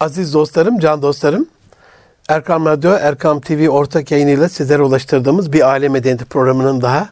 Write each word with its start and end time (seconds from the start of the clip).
Aziz 0.00 0.34
dostlarım, 0.34 0.78
can 0.78 1.02
dostlarım, 1.02 1.46
Erkam 2.28 2.66
Radyo, 2.66 2.92
Erkam 2.92 3.40
TV 3.40 3.68
ortak 3.68 4.10
yayınıyla 4.10 4.48
sizlere 4.48 4.82
ulaştırdığımız 4.82 5.52
bir 5.52 5.70
aile 5.70 5.88
medeniyeti 5.88 6.24
programının 6.24 6.80
daha 6.80 7.08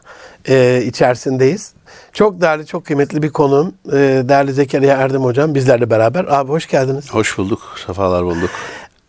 e, 0.47 0.83
içerisindeyiz. 0.85 1.73
Çok 2.13 2.41
değerli, 2.41 2.65
çok 2.65 2.85
kıymetli 2.85 3.23
bir 3.23 3.29
konuğum, 3.29 3.73
e, 3.87 4.23
değerli 4.29 4.53
Zekeriya 4.53 4.97
Erdem 4.97 5.23
Hocam 5.23 5.55
bizlerle 5.55 5.89
beraber. 5.89 6.25
Abi 6.25 6.49
hoş 6.49 6.67
geldiniz. 6.67 7.13
Hoş 7.13 7.37
bulduk, 7.37 7.75
sefalar 7.87 8.23
bulduk. 8.23 8.49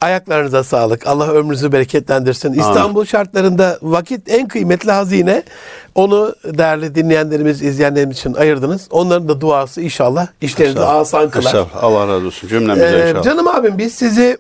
Ayaklarınıza 0.01 0.65
sağlık. 0.65 1.07
Allah 1.07 1.29
ömrünüzü 1.33 1.73
bereketlendirsin. 1.73 2.53
İstanbul 2.53 3.05
şartlarında 3.05 3.79
vakit 3.83 4.29
en 4.31 4.49
kıymetli 4.49 4.93
hazine. 4.93 5.43
Onu 5.95 6.35
değerli 6.45 6.95
dinleyenlerimiz, 6.95 7.63
izleyenlerimiz 7.63 8.17
için 8.19 8.35
ayırdınız. 8.35 8.89
Onların 8.91 9.29
da 9.29 9.41
duası 9.41 9.81
inşallah 9.83 10.27
işlerinizi 10.41 10.81
asan 10.81 11.31
kılar. 11.31 11.45
Estağfurullah. 11.45 11.85
Allah 11.85 12.09
razı 12.09 12.27
olsun 12.27 12.49
cümlemize 12.49 12.87
Ee, 12.87 13.09
inşallah. 13.11 13.25
canım 13.25 13.49
abim 13.49 13.79
biz 13.79 13.95
sizi 13.95 14.39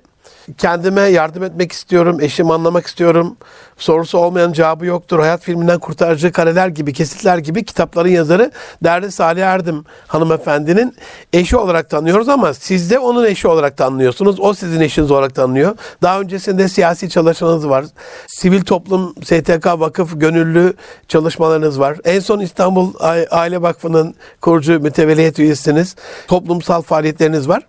kendime 0.58 1.00
yardım 1.00 1.43
etmek 1.44 1.72
istiyorum, 1.72 2.18
eşimi 2.21 2.52
anlamak 2.52 2.86
istiyorum. 2.86 3.36
Sorusu 3.76 4.18
olmayan 4.18 4.53
cevabı 4.53 4.86
yoktur. 4.86 5.18
Hayat 5.18 5.43
filminden 5.43 5.79
kurtarıcı 5.79 6.32
kareler 6.32 6.68
gibi, 6.68 6.93
kesitler 6.93 7.39
gibi 7.39 7.64
kitapların 7.64 8.08
yazarı 8.08 8.50
değerli 8.85 9.12
Salih 9.12 9.43
Erdim 9.43 9.85
hanımefendinin 10.07 10.96
eşi 11.32 11.57
olarak 11.57 11.90
tanıyoruz 11.90 12.29
ama 12.29 12.54
siz 12.54 12.90
de 12.90 12.99
onun 12.99 13.25
eşi 13.25 13.49
olarak 13.49 13.76
tanıyorsunuz. 13.76 14.40
O 14.40 14.54
sizin 14.54 14.80
eşiniz 14.80 15.11
olarak 15.11 15.35
tanınıyor. 15.35 15.76
Daha 16.02 16.21
öncesinde 16.21 16.68
siyasi 16.68 17.11
çalışmanız 17.11 17.68
var. 17.68 17.85
Sivil 18.26 18.62
toplum, 18.62 19.14
STK, 19.25 19.66
vakıf, 19.66 20.21
gönüllü 20.21 20.74
çalışmalarınız 21.08 21.80
var. 21.80 21.96
En 22.04 22.21
son 22.21 22.40
İstanbul 22.40 22.93
Aile 23.30 23.63
Vakfı'nın 23.63 24.14
kurucu 24.40 24.80
mütevelliyet 24.80 25.38
üyesiniz. 25.38 25.96
Toplumsal 26.29 26.82
faaliyetleriniz 26.82 27.49
var. 27.49 27.63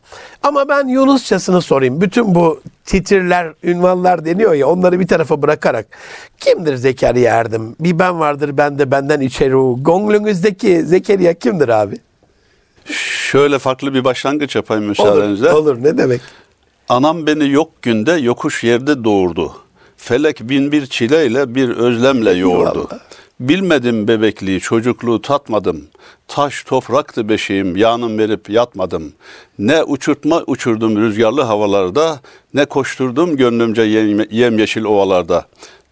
Ama 0.43 0.69
ben 0.69 0.87
Yunusçasını 0.87 1.61
sorayım. 1.61 2.01
Bütün 2.01 2.35
bu 2.35 2.61
titirler, 2.85 3.53
ünvanlar 3.63 4.25
deniyor 4.25 4.53
ya 4.53 4.67
onları 4.67 4.99
bir 4.99 5.07
tarafa 5.07 5.41
bırakarak. 5.41 5.85
Kimdir 6.39 6.75
Zekeriya 6.75 7.35
Erdem? 7.35 7.75
Bir 7.79 7.99
ben 7.99 8.19
vardır 8.19 8.57
ben 8.57 8.79
de 8.79 8.91
benden 8.91 9.21
içeri. 9.21 9.83
Gönlünüzdeki 9.83 10.83
Zekeriya 10.85 11.33
kimdir 11.33 11.69
abi? 11.69 11.95
Şöyle 12.91 13.59
farklı 13.59 13.93
bir 13.93 14.03
başlangıç 14.03 14.55
yapayım 14.55 14.83
Olur, 14.83 14.89
müsaadenizle. 14.89 15.53
olur 15.53 15.83
ne 15.83 15.97
demek? 15.97 16.21
Anam 16.89 17.27
beni 17.27 17.49
yok 17.49 17.81
günde 17.81 18.11
yokuş 18.11 18.63
yerde 18.63 19.03
doğurdu. 19.03 19.53
Felek 19.97 20.39
bin 20.49 20.71
bir 20.71 20.85
çileyle 20.85 21.55
bir 21.55 21.69
özlemle 21.69 22.31
yoğurdu. 22.31 22.89
Bilmedim 23.39 24.07
bebekliği, 24.07 24.59
çocukluğu 24.59 25.21
tatmadım. 25.21 25.83
Taş 26.27 26.63
topraktı 26.63 27.29
beşiğim, 27.29 27.75
yanım 27.75 28.17
verip 28.17 28.49
yatmadım. 28.49 29.13
Ne 29.59 29.83
uçurtma 29.83 30.43
uçurdum 30.47 31.01
rüzgarlı 31.01 31.41
havalarda, 31.41 32.19
ne 32.53 32.65
koşturdum 32.65 33.37
gönlümce 33.37 33.81
yem, 33.81 34.31
yemyeşil 34.31 34.83
ovalarda. 34.83 35.45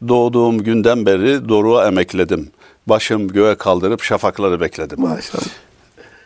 Doğduğum 0.08 0.64
günden 0.64 1.06
beri 1.06 1.50
doruğa 1.50 1.88
emekledim. 1.88 2.50
Başım 2.88 3.28
göğe 3.28 3.56
kaldırıp 3.56 4.04
şafakları 4.04 4.62
bekledim. 4.62 5.02
Maşallah. 5.02 5.46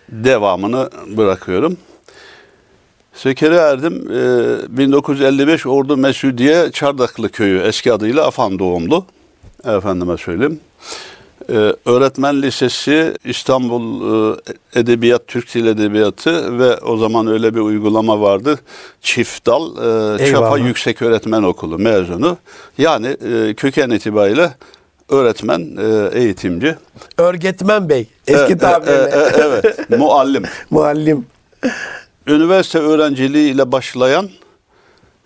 Devamını 0.10 0.90
bırakıyorum. 1.18 1.78
Zekeriya 3.14 3.70
Erdim 3.70 4.12
e, 4.12 4.78
1955 4.78 5.66
Ordu 5.66 5.98
Mesudiye 5.98 6.72
Çardaklı 6.72 7.30
Köyü 7.30 7.62
eski 7.62 7.94
adıyla 7.94 8.28
Afan 8.28 8.60
doğumlu. 8.60 9.06
Efendime 9.66 10.18
söyleyeyim. 10.18 10.60
E, 11.52 11.74
öğretmen 11.86 12.42
Lisesi 12.42 13.14
İstanbul 13.26 14.02
e, 14.34 14.36
Edebiyat 14.80 15.28
Türk 15.28 15.54
Dil 15.56 15.66
Edebiyatı 15.68 16.60
ve 16.60 16.78
o 16.78 16.98
zaman 16.98 17.28
öyle 17.28 17.56
bir 17.56 17.60
uygulama 17.60 18.22
vardı. 18.22 18.60
Çift 19.02 19.46
dal 19.46 19.72
e, 20.20 20.32
Çapa. 20.32 20.58
Yüksek 20.58 21.02
Öğretmen 21.02 21.44
Okulu 21.44 21.80
mezunu. 21.80 22.38
Yani 22.78 23.08
e, 23.08 23.54
köken 23.54 23.90
itibariyle 23.90 24.56
öğretmen, 25.10 25.78
e, 25.78 26.20
eğitimci. 26.20 26.76
Örgetmen 27.18 27.90
Bey. 27.90 28.08
Eski 28.28 28.54
E, 28.54 28.58
tabirle. 28.58 28.92
e, 28.94 29.20
e, 29.20 29.32
evet, 29.44 29.90
muallim. 29.98 30.44
Muallim. 30.70 31.26
Üniversite 32.28 32.80
öğrenciliği 32.80 33.54
ile 33.54 33.72
başlayan 33.72 34.30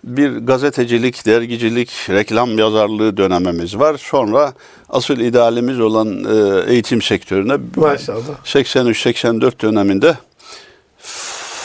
bir 0.04 0.30
gazetecilik, 0.36 1.26
dergicilik, 1.26 1.90
reklam 2.10 2.58
yazarlığı 2.58 3.16
dönemimiz 3.16 3.78
var. 3.78 3.96
Sonra 3.98 4.52
asıl 4.88 5.18
idealimiz 5.18 5.80
olan 5.80 6.24
e, 6.24 6.72
eğitim 6.72 7.02
sektörüne 7.02 7.56
Maşallah. 7.76 8.44
83-84 8.44 9.62
döneminde 9.62 10.16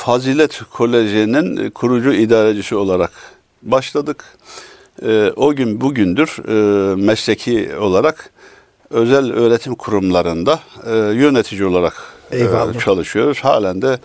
Fazilet 0.03 0.61
Koleji'nin 0.73 1.69
kurucu 1.69 2.13
idarecisi 2.13 2.75
olarak 2.75 3.11
başladık. 3.61 4.23
E, 5.05 5.31
o 5.35 5.53
gün 5.55 5.81
bugündür 5.81 6.37
e, 6.47 6.95
mesleki 6.95 7.69
olarak 7.79 8.29
özel 8.89 9.33
öğretim 9.33 9.75
kurumlarında 9.75 10.59
yönetici 11.13 11.65
olarak 11.65 11.93
Eyvallah. 12.31 12.79
çalışıyoruz. 12.79 13.39
Halen 13.39 13.81
de 13.81 13.99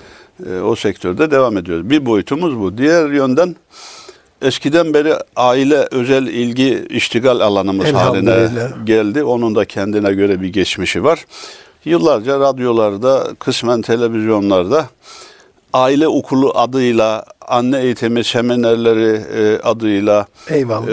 o 0.65 0.77
sektörde 0.77 1.31
devam 1.31 1.57
ediyoruz. 1.57 1.91
Bir 1.91 2.07
boyutumuz 2.07 2.61
bu. 2.61 2.79
Diğer 2.79 3.11
yönden 3.11 3.57
eskiden 4.45 4.95
beri 4.95 5.15
aile 5.37 5.89
özel 5.91 6.27
ilgi 6.27 6.87
iştigal 6.91 7.41
alanımız 7.41 7.93
haline 7.93 8.49
geldi. 8.85 9.25
Onun 9.25 9.55
da 9.55 9.65
kendine 9.65 10.13
göre 10.15 10.41
bir 10.41 10.49
geçmişi 10.49 11.05
var. 11.05 11.27
Yıllarca 11.85 12.41
radyolarda, 12.41 13.27
kısmen 13.39 13.83
televizyonlarda 13.83 14.89
aile 15.73 16.09
okulu 16.09 16.53
adıyla, 16.55 17.25
anne 17.41 17.81
eğitimi 17.81 18.25
seminerleri 18.25 19.23
e, 19.37 19.59
adıyla 19.63 20.27
Eyvallah. 20.49 20.89
e, 20.89 20.93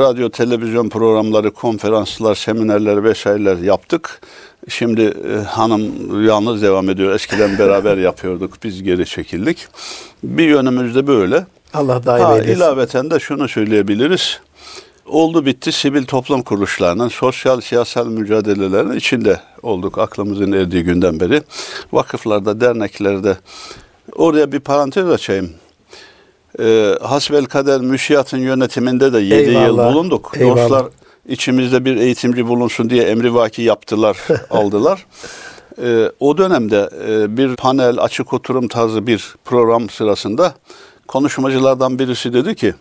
radyo, 0.00 0.28
televizyon 0.28 0.88
programları, 0.88 1.50
konferanslar, 1.50 2.34
seminerler 2.34 3.04
vesaireler 3.04 3.56
yaptık. 3.56 4.20
Şimdi 4.68 5.02
e, 5.02 5.44
hanım 5.44 5.82
yalnız 6.26 6.62
devam 6.62 6.90
ediyor. 6.90 7.14
Eskiden 7.14 7.58
beraber 7.58 7.96
yapıyorduk. 8.08 8.64
Biz 8.64 8.82
geri 8.82 9.06
çekildik. 9.06 9.66
Bir 10.22 10.48
yönümüz 10.48 10.94
de 10.94 11.06
böyle. 11.06 11.46
Allah 11.74 12.06
daim 12.06 12.24
Ha, 12.24 12.34
eylesin. 12.38 12.52
ilaveten 12.56 13.10
de 13.10 13.20
şunu 13.20 13.48
söyleyebiliriz. 13.48 14.40
Oldu 15.06 15.46
bitti 15.46 15.72
sivil 15.72 16.04
toplum 16.06 16.42
kuruluşlarının 16.42 17.08
sosyal 17.08 17.60
siyasal 17.60 18.06
mücadelelerin 18.06 18.92
içinde 18.92 19.40
olduk 19.62 19.98
aklımızın 19.98 20.52
erdiği 20.52 20.82
günden 20.84 21.20
beri. 21.20 21.42
Vakıflarda, 21.92 22.60
derneklerde 22.60 23.36
oraya 24.16 24.52
bir 24.52 24.60
parantez 24.60 25.08
açayım. 25.10 25.50
Ee, 26.60 26.94
hasbel 27.02 27.44
kader 27.44 27.80
müşiyatın 27.80 28.38
yönetiminde 28.38 29.12
de 29.12 29.18
7 29.18 29.50
yıl 29.50 29.60
Eyvallah, 29.62 29.92
bulunduk. 29.94 30.32
eyvallah. 30.36 30.56
Dostlar 30.56 30.86
içimizde 31.28 31.84
bir 31.84 31.96
eğitimci 31.96 32.48
bulunsun 32.48 32.90
diye 32.90 33.02
emrivaki 33.02 33.62
yaptılar, 33.62 34.18
aldılar. 34.50 35.06
Ee, 35.82 36.10
o 36.20 36.38
dönemde 36.38 36.90
e, 37.08 37.36
bir 37.36 37.56
panel, 37.56 37.98
açık 37.98 38.32
oturum 38.32 38.68
tarzı 38.68 39.06
bir 39.06 39.34
program 39.44 39.88
sırasında 39.90 40.54
konuşmacılardan 41.12 41.98
birisi 41.98 42.32
dedi 42.32 42.54
ki, 42.54 42.74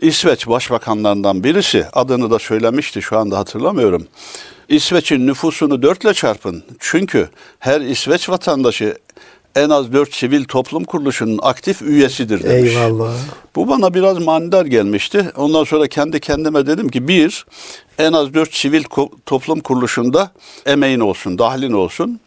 İsveç 0.00 0.48
başbakanlarından 0.48 1.44
birisi 1.44 1.86
adını 1.92 2.30
da 2.30 2.38
söylemişti 2.38 3.02
şu 3.02 3.18
anda 3.18 3.38
hatırlamıyorum. 3.38 4.06
İsveç'in 4.68 5.26
nüfusunu 5.26 5.82
dörtle 5.82 6.14
çarpın. 6.14 6.64
Çünkü 6.78 7.28
her 7.58 7.80
İsveç 7.80 8.28
vatandaşı 8.28 8.98
en 9.56 9.70
az 9.70 9.92
dört 9.92 10.14
sivil 10.14 10.44
toplum 10.44 10.84
kuruluşunun 10.84 11.38
aktif 11.42 11.82
üyesidir 11.82 12.42
demiş. 12.42 12.72
Eyvallah. 12.72 13.14
Bu 13.56 13.68
bana 13.68 13.94
biraz 13.94 14.18
manidar 14.18 14.66
gelmişti. 14.66 15.32
Ondan 15.36 15.64
sonra 15.64 15.86
kendi 15.86 16.20
kendime 16.20 16.66
dedim 16.66 16.88
ki 16.88 17.08
bir, 17.08 17.46
en 17.98 18.12
az 18.12 18.34
dört 18.34 18.54
sivil 18.54 18.84
toplum 19.26 19.60
kuruluşunda 19.60 20.30
emeğin 20.66 21.00
olsun, 21.00 21.38
dahlin 21.38 21.72
olsun. 21.72 22.20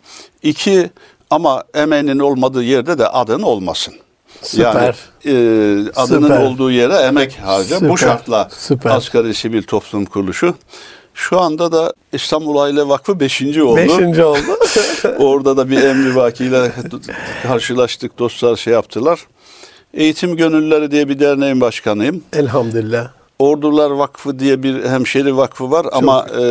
İki, 0.44 0.90
ama 1.30 1.64
emeğinin 1.74 2.20
olmadığı 2.20 2.64
yerde 2.64 2.98
de 2.98 3.08
adın 3.08 3.42
olmasın. 3.42 3.94
Süper. 4.48 4.96
Yani 5.24 5.38
e, 5.38 5.92
adının 5.96 6.28
Süper. 6.28 6.42
olduğu 6.42 6.72
yere 6.72 6.94
emek 6.96 7.40
harca. 7.44 7.76
Süper. 7.76 7.90
Bu 7.90 7.98
şartla 7.98 8.50
Süper. 8.52 8.92
asgari 8.92 9.34
sivil 9.34 9.64
toplum 9.64 10.06
kuruluşu. 10.06 10.56
Şu 11.14 11.40
anda 11.42 11.72
da 11.72 11.94
İstanbul 12.14 12.58
Aile 12.58 12.88
Vakfı 12.88 13.20
5. 13.20 13.42
oldu. 13.42 13.76
Beşinci 13.76 14.24
oldu. 14.24 14.58
Orada 15.18 15.58
da 15.58 15.70
bir 15.70 15.84
emri 15.84 16.16
vakiyle 16.16 16.72
karşılaştık. 17.44 18.20
Dostlar 18.20 18.56
şey 18.56 18.74
yaptılar. 18.74 19.20
Eğitim 19.94 20.36
Gönüllüleri 20.36 20.92
diye 20.92 21.10
bir 21.10 21.20
derneğin 21.20 21.62
başkanıyım. 21.62 22.24
Elhamdülillah. 22.34 23.08
Ordular 23.40 23.92
Vakfı 23.92 24.40
diye 24.40 24.64
bir 24.64 24.84
hemşeri 24.84 25.38
vakfı 25.38 25.72
var 25.72 25.86
ama 25.92 26.28
e, 26.32 26.42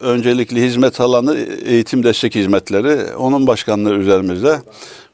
öncelikli 0.00 0.62
hizmet 0.62 1.00
alanı 1.00 1.38
eğitim 1.64 2.02
destek 2.02 2.34
hizmetleri. 2.34 3.14
Onun 3.16 3.46
başkanlığı 3.46 3.94
üzerimizde. 3.94 4.62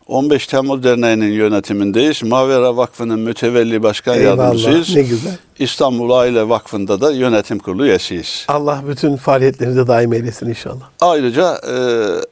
15 0.09 0.47
Temmuz 0.47 0.83
Derneği'nin 0.83 1.33
yönetimindeyiz. 1.33 2.23
Mavera 2.23 2.77
Vakfı'nın 2.77 3.21
mütevelli 3.21 3.83
başkan 3.83 4.15
yardımcısıyız. 4.15 4.89
Eyvallah. 4.89 5.03
Ne 5.03 5.09
güzel. 5.15 5.33
İstanbul 5.59 6.11
Aile 6.11 6.49
Vakfı'nda 6.49 7.01
da 7.01 7.13
yönetim 7.13 7.59
kurulu 7.59 7.85
üyesiyiz. 7.87 8.45
Allah 8.49 8.83
bütün 8.89 9.17
faaliyetlerinize 9.17 9.87
daim 9.87 10.13
eylesin 10.13 10.49
inşallah. 10.49 10.89
Ayrıca 11.01 11.61
e, 11.71 11.75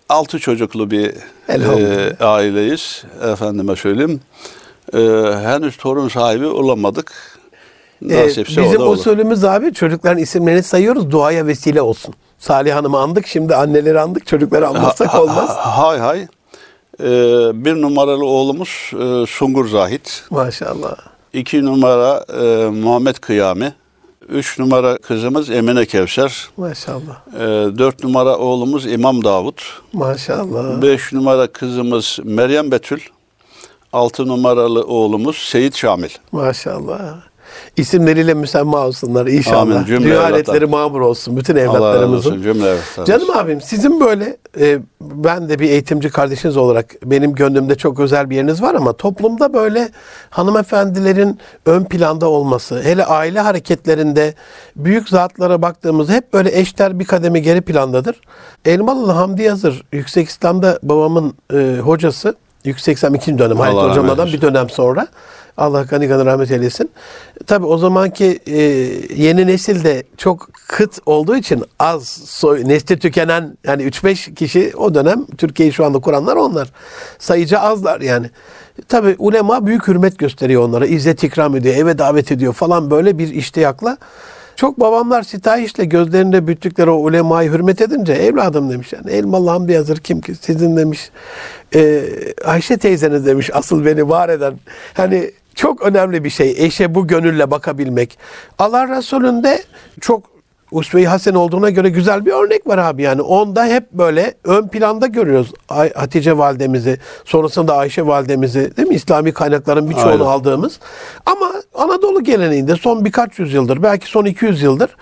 altı 0.09 0.39
çocuklu 0.39 0.91
bir 0.91 1.13
e, 1.49 2.17
aileyiz. 2.25 3.05
Efendime 3.33 3.77
söyleyeyim. 3.77 4.21
Ee, 4.95 4.99
henüz 5.43 5.77
torun 5.77 6.09
sahibi 6.09 6.47
olamadık. 6.47 7.13
Ee, 8.11 8.25
Nasipse 8.27 8.63
bizim 8.63 8.77
o 8.77 8.81
da 8.81 8.85
olur. 8.85 8.97
usulümüz 8.97 9.45
abi 9.45 9.73
çocukların 9.75 10.19
isimlerini 10.19 10.63
sayıyoruz 10.63 11.11
duaya 11.11 11.47
vesile 11.47 11.83
olsun. 11.83 12.15
Salih 12.39 12.75
Hanım'ı 12.75 12.99
andık 12.99 13.27
şimdi 13.27 13.55
anneleri 13.55 14.01
andık 14.01 14.27
çocukları 14.27 14.69
anmazsak 14.69 15.09
Ha- 15.09 15.15
ha- 15.19 15.23
olmaz. 15.23 15.51
Hay 15.57 15.99
hay. 15.99 16.27
Ee, 17.01 17.05
bir 17.65 17.83
numaralı 17.83 18.25
oğlumuz 18.25 18.91
e, 18.93 19.27
Sungur 19.27 19.69
Zahit. 19.69 20.25
Maşallah. 20.31 20.97
İki 21.33 21.65
numara 21.65 22.25
e, 22.43 22.71
Muhammed 22.71 23.17
Kıyami. 23.17 23.75
Üç 24.29 24.59
numara 24.59 24.99
kızımız 24.99 25.51
Emine 25.51 25.87
Kevser. 25.87 26.49
Maşallah. 26.57 27.27
E, 27.35 27.39
dört 27.79 28.05
numara 28.05 28.37
oğlumuz 28.39 28.87
İmam 28.87 29.25
Davut. 29.25 29.63
Maşallah. 29.93 30.83
Beş 30.83 31.13
numara 31.13 31.47
kızımız 31.47 32.19
Meryem 32.25 32.71
Betül. 32.71 33.01
Altı 33.93 34.27
numaralı 34.29 34.85
oğlumuz 34.87 35.37
Seyit 35.37 35.77
Şamil. 35.77 36.11
Maşallah. 36.33 37.15
İsimleriyle 37.77 38.35
müsemma 38.35 38.87
olsunlar 38.87 39.27
inşallah. 39.27 39.61
Amin, 39.61 39.85
cümle 39.85 40.05
Dünya 40.05 40.67
mamur 40.69 41.01
olsun 41.01 41.37
bütün 41.37 41.57
Allah 41.57 41.65
razı 41.65 41.77
evlatlarımızın. 41.77 42.31
olsun 42.31 42.43
cümle 42.43 42.69
evlatlarımız. 42.69 43.09
Canım 43.09 43.31
abim 43.37 43.61
sizin 43.61 44.01
böyle 44.01 44.37
e, 44.61 44.79
ben 45.01 45.49
de 45.49 45.59
bir 45.59 45.71
eğitimci 45.71 46.11
kardeşiniz 46.11 46.57
olarak 46.57 46.95
benim 47.05 47.35
gönlümde 47.35 47.75
çok 47.75 48.01
özel 48.01 48.31
bir 48.31 48.37
yeriniz 48.37 48.63
var 48.63 48.75
ama 48.75 48.93
toplumda 48.93 49.55
böyle 49.55 49.89
hanımefendilerin 50.31 51.39
ön 51.67 51.85
planda 51.85 52.29
olması 52.29 52.83
hele 52.83 53.05
aile 53.05 53.41
hareketlerinde 53.41 54.35
büyük 54.77 55.09
zatlara 55.09 55.63
baktığımızda 55.63 56.13
hep 56.13 56.33
böyle 56.33 56.59
eşler 56.59 56.99
bir 56.99 57.05
kademe 57.05 57.39
geri 57.41 57.61
plandadır. 57.61 58.21
Elmalılı 58.65 59.13
Hamdi 59.13 59.43
Yazır 59.43 59.83
Yüksek 59.93 60.29
İslam'da 60.29 60.79
babamın 60.83 61.35
e, 61.55 61.77
hocası 61.83 62.35
Yüksek 62.65 62.97
İslam 62.97 63.15
ikinci 63.15 63.39
dönem 63.39 63.57
Halit 63.57 63.75
Allah 63.75 63.91
hocamdan 63.91 64.27
bir 64.27 64.41
dönem 64.41 64.71
sonra 64.71 65.07
Allah 65.57 65.83
gani 65.83 66.07
gani 66.07 66.25
rahmet 66.25 66.51
eylesin. 66.51 66.91
Tabii 67.47 67.67
o 67.67 67.79
zamanki 67.79 68.41
e, 68.47 68.61
yeni 69.23 69.47
nesil 69.47 69.85
de 69.85 70.03
çok 70.17 70.49
kıt 70.69 70.99
olduğu 71.07 71.37
için 71.37 71.65
az 71.79 72.09
soy, 72.27 72.69
nesli 72.69 72.99
tükenen 72.99 73.57
yani 73.65 73.83
3-5 73.83 74.35
kişi 74.35 74.73
o 74.77 74.95
dönem 74.95 75.27
Türkiye'yi 75.39 75.73
şu 75.73 75.85
anda 75.85 75.99
kuranlar 75.99 76.37
onlar. 76.37 76.73
Sayıca 77.19 77.61
azlar 77.61 78.01
yani. 78.01 78.31
Tabii 78.89 79.15
ulema 79.19 79.67
büyük 79.67 79.89
hürmet 79.89 80.19
gösteriyor 80.19 80.63
onlara. 80.63 80.87
İzzet 80.87 81.25
ikram 81.25 81.57
ediyor, 81.57 81.77
eve 81.77 81.99
davet 81.99 82.33
ediyor 82.33 82.53
falan 82.53 82.91
böyle 82.91 83.19
bir 83.19 83.29
iştiyakla. 83.29 83.99
Çok 84.57 84.81
babamlar 84.81 85.23
sitayişle 85.23 85.85
gözlerinde 85.85 86.47
büyüttükleri 86.47 86.91
o 86.91 86.95
ulemayı 86.95 87.53
hürmet 87.53 87.81
edince 87.81 88.13
evladım 88.13 88.71
demiş 88.71 88.93
yani 88.93 89.11
Elmalı 89.11 89.51
Hamdi 89.51 89.73
Yazır 89.73 89.97
kim 89.97 90.21
ki 90.21 90.35
sizin 90.35 90.77
demiş 90.77 91.11
e, 91.75 92.05
Ayşe 92.45 92.77
teyzeniz 92.77 93.27
demiş 93.27 93.51
asıl 93.53 93.85
beni 93.85 94.09
var 94.09 94.29
eden 94.29 94.55
hani 94.95 95.31
çok 95.57 95.83
önemli 95.83 96.25
bir 96.25 96.31
şey 96.31 96.55
eşe 96.59 96.95
bu 96.95 97.07
gönülle 97.07 97.51
bakabilmek. 97.51 98.19
Allah 98.59 98.89
Resulü'nde 98.97 99.63
çok 100.01 100.36
Usve-i 100.77 101.07
Hasen 101.07 101.35
olduğuna 101.35 101.71
göre 101.71 101.91
güzel 101.91 102.27
bir 102.27 102.33
örnek 102.33 102.67
var 102.67 102.79
abi 102.79 103.03
yani. 103.03 103.23
Onda 103.23 103.67
hep 103.67 103.93
böyle 103.93 104.35
ön 104.45 104.69
planda 104.69 105.07
görüyoruz 105.07 105.53
Hatice 105.95 106.39
validemizi, 106.39 106.99
sonrasında 107.25 107.77
Ayşe 107.77 108.07
validemizi 108.07 108.77
değil 108.77 108.89
mi? 108.89 108.95
İslami 108.95 109.33
kaynakların 109.33 109.91
birçoğunu 109.91 110.11
Aynen. 110.11 110.25
aldığımız. 110.25 110.81
Ama 111.27 111.53
Anadolu 111.75 112.25
geleneğinde 112.25 112.77
son 112.77 113.05
birkaç 113.05 113.39
yüzyıldır, 113.39 113.83
belki 113.83 114.07
son 114.07 114.25
200 114.25 114.63
yıldır 114.63 114.97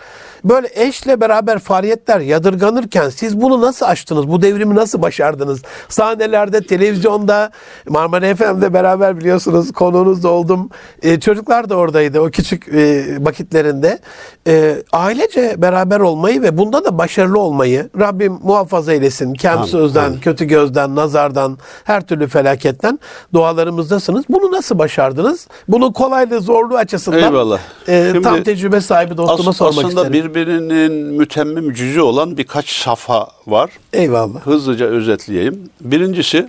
böyle 0.45 0.69
eşle 0.75 1.21
beraber 1.21 1.59
faaliyetler 1.59 2.21
yadırganırken 2.21 3.09
siz 3.09 3.41
bunu 3.41 3.61
nasıl 3.61 3.87
aştınız? 3.87 4.29
Bu 4.29 4.43
devrimi 4.43 4.75
nasıl 4.75 5.03
başardınız? 5.03 5.63
Sahnelerde, 5.89 6.67
televizyonda, 6.67 7.51
Marmara 7.89 8.35
FM'de 8.35 8.75
beraber 8.75 9.21
biliyorsunuz 9.21 9.73
konuğunuz 9.73 10.25
oldum. 10.25 10.71
Ee, 11.03 11.21
çocuklar 11.21 11.71
da 11.71 11.77
oradaydı 11.77 12.21
o 12.21 12.31
küçük 12.31 12.69
e, 12.69 13.05
vakitlerinde. 13.25 13.99
Ee, 14.47 14.77
ailece 14.93 15.55
beraber 15.65 16.01
olmayı 16.01 16.43
ve 16.43 16.59
bunda 16.59 16.85
da 16.85 16.99
başarılı 16.99 17.39
olmayı 17.39 17.91
Rabbim 18.01 18.39
muhafaza 18.43 18.93
eylesin. 18.93 19.35
Kem 19.35 19.65
sözden, 19.65 20.05
amin. 20.07 20.21
kötü 20.21 20.45
gözden, 20.45 20.97
nazardan, 20.97 21.59
her 21.85 22.07
türlü 22.07 22.27
felaketten 22.29 22.99
dualarımızdasınız. 23.35 24.25
Bunu 24.29 24.53
nasıl 24.53 24.79
başardınız? 24.79 25.49
Bunun 25.69 25.93
kolaylığı, 25.93 26.41
zorluğu 26.41 26.77
açısından 26.77 27.23
Eyvallah. 27.23 27.59
e, 27.89 28.09
Şimdi 28.13 28.23
tam 28.25 28.43
tecrübe 28.43 28.81
sahibi 28.81 29.17
dostuma 29.17 29.51
As- 29.51 29.57
sormak 29.57 29.85
aslında 29.85 30.07
isterim. 30.07 30.13
birbirinin 30.13 30.93
mütemmim 30.93 31.73
cüzü 31.75 32.01
olan 32.01 32.37
birkaç 32.37 32.69
safha 32.71 33.29
var. 33.47 33.71
Eyvallah. 33.93 34.41
Hızlıca 34.41 34.87
özetleyeyim. 34.87 35.71
Birincisi, 35.81 36.49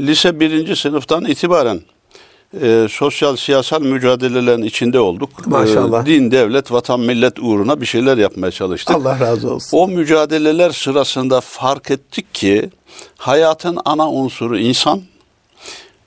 lise 0.00 0.40
birinci 0.40 0.76
sınıftan 0.76 1.24
itibaren 1.24 1.80
e, 2.62 2.86
sosyal 2.90 3.36
siyasal 3.36 3.82
mücadelelerin 3.82 4.62
içinde 4.62 5.00
olduk. 5.00 5.46
Maşallah. 5.46 6.02
E, 6.02 6.06
din, 6.06 6.30
devlet, 6.30 6.72
vatan, 6.72 7.00
millet 7.00 7.38
uğruna 7.38 7.80
bir 7.80 7.86
şeyler 7.86 8.18
yapmaya 8.18 8.50
çalıştık. 8.50 8.96
Allah 8.96 9.20
razı 9.20 9.54
olsun. 9.54 9.78
O 9.78 9.88
mücadeleler 9.88 10.70
sırasında 10.70 11.40
fark 11.40 11.90
ettik 11.90 12.34
ki 12.34 12.70
hayatın 13.18 13.78
ana 13.84 14.10
unsuru 14.10 14.58
insan. 14.58 15.02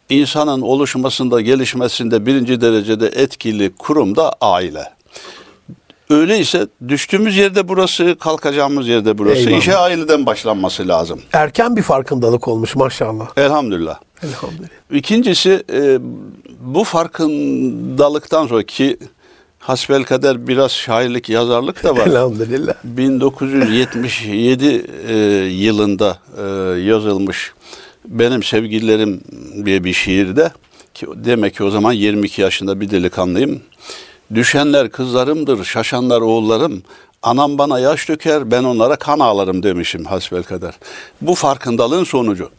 İnsanın 0.10 0.62
oluşmasında, 0.62 1.42
gelişmesinde 1.42 2.26
birinci 2.26 2.62
derecede 2.62 3.08
etkili 3.08 3.72
kurum 3.80 4.16
da 4.16 4.34
aile. 4.42 4.84
Öyleyse 6.10 6.68
düştüğümüz 6.88 7.38
yerde 7.38 7.68
burası, 7.68 8.16
kalkacağımız 8.20 8.88
yerde 8.88 9.18
burası. 9.18 9.40
Eyvallah. 9.40 9.58
İşe 9.58 9.78
aileden 9.78 10.26
başlanması 10.26 10.88
lazım. 10.88 11.22
Erken 11.34 11.76
bir 11.76 11.82
farkındalık 11.82 12.48
olmuş 12.48 12.76
maşallah. 12.76 13.28
Elhamdülillah. 13.38 14.00
Elhamdülillah. 14.24 14.68
İkincisi 14.92 15.64
e, 15.74 16.00
bu 16.60 16.84
farkındalıktan 16.84 18.48
sonra 18.48 18.64
ki 18.64 18.98
hasbelkader 19.60 20.48
biraz 20.48 20.72
şairlik, 20.72 21.30
yazarlık 21.30 21.84
da 21.84 21.98
var. 21.98 22.08
Elhamdülillah. 22.08 22.74
1977 22.84 24.86
e, 25.08 25.16
yılında 25.46 26.18
e, 26.38 26.42
yazılmış 26.82 27.54
Benim 28.06 28.44
Sevgililerim 28.44 29.22
diye 29.66 29.84
bir 29.84 29.94
şiirde 29.94 30.52
ki 30.94 31.08
demek 31.16 31.56
ki 31.56 31.64
o 31.64 31.70
zaman 31.70 31.94
22 31.94 32.42
yaşında 32.42 32.82
bir 32.82 32.90
delikanlıyım. 32.90 33.62
Düşenler 34.36 34.90
kızlarımdır, 34.90 35.64
şaşanlar 35.64 36.22
oğullarım. 36.22 36.84
Anam 37.24 37.58
bana 37.58 37.80
yaş 37.80 38.10
döker, 38.10 38.52
ben 38.52 38.64
onlara 38.64 38.96
kan 38.96 39.20
ağlarım 39.20 39.64
demişim 39.64 40.06
hasbelkader. 40.06 40.74
Bu 41.22 41.36
farkındalığın 41.36 42.04
sonucu. 42.04 42.50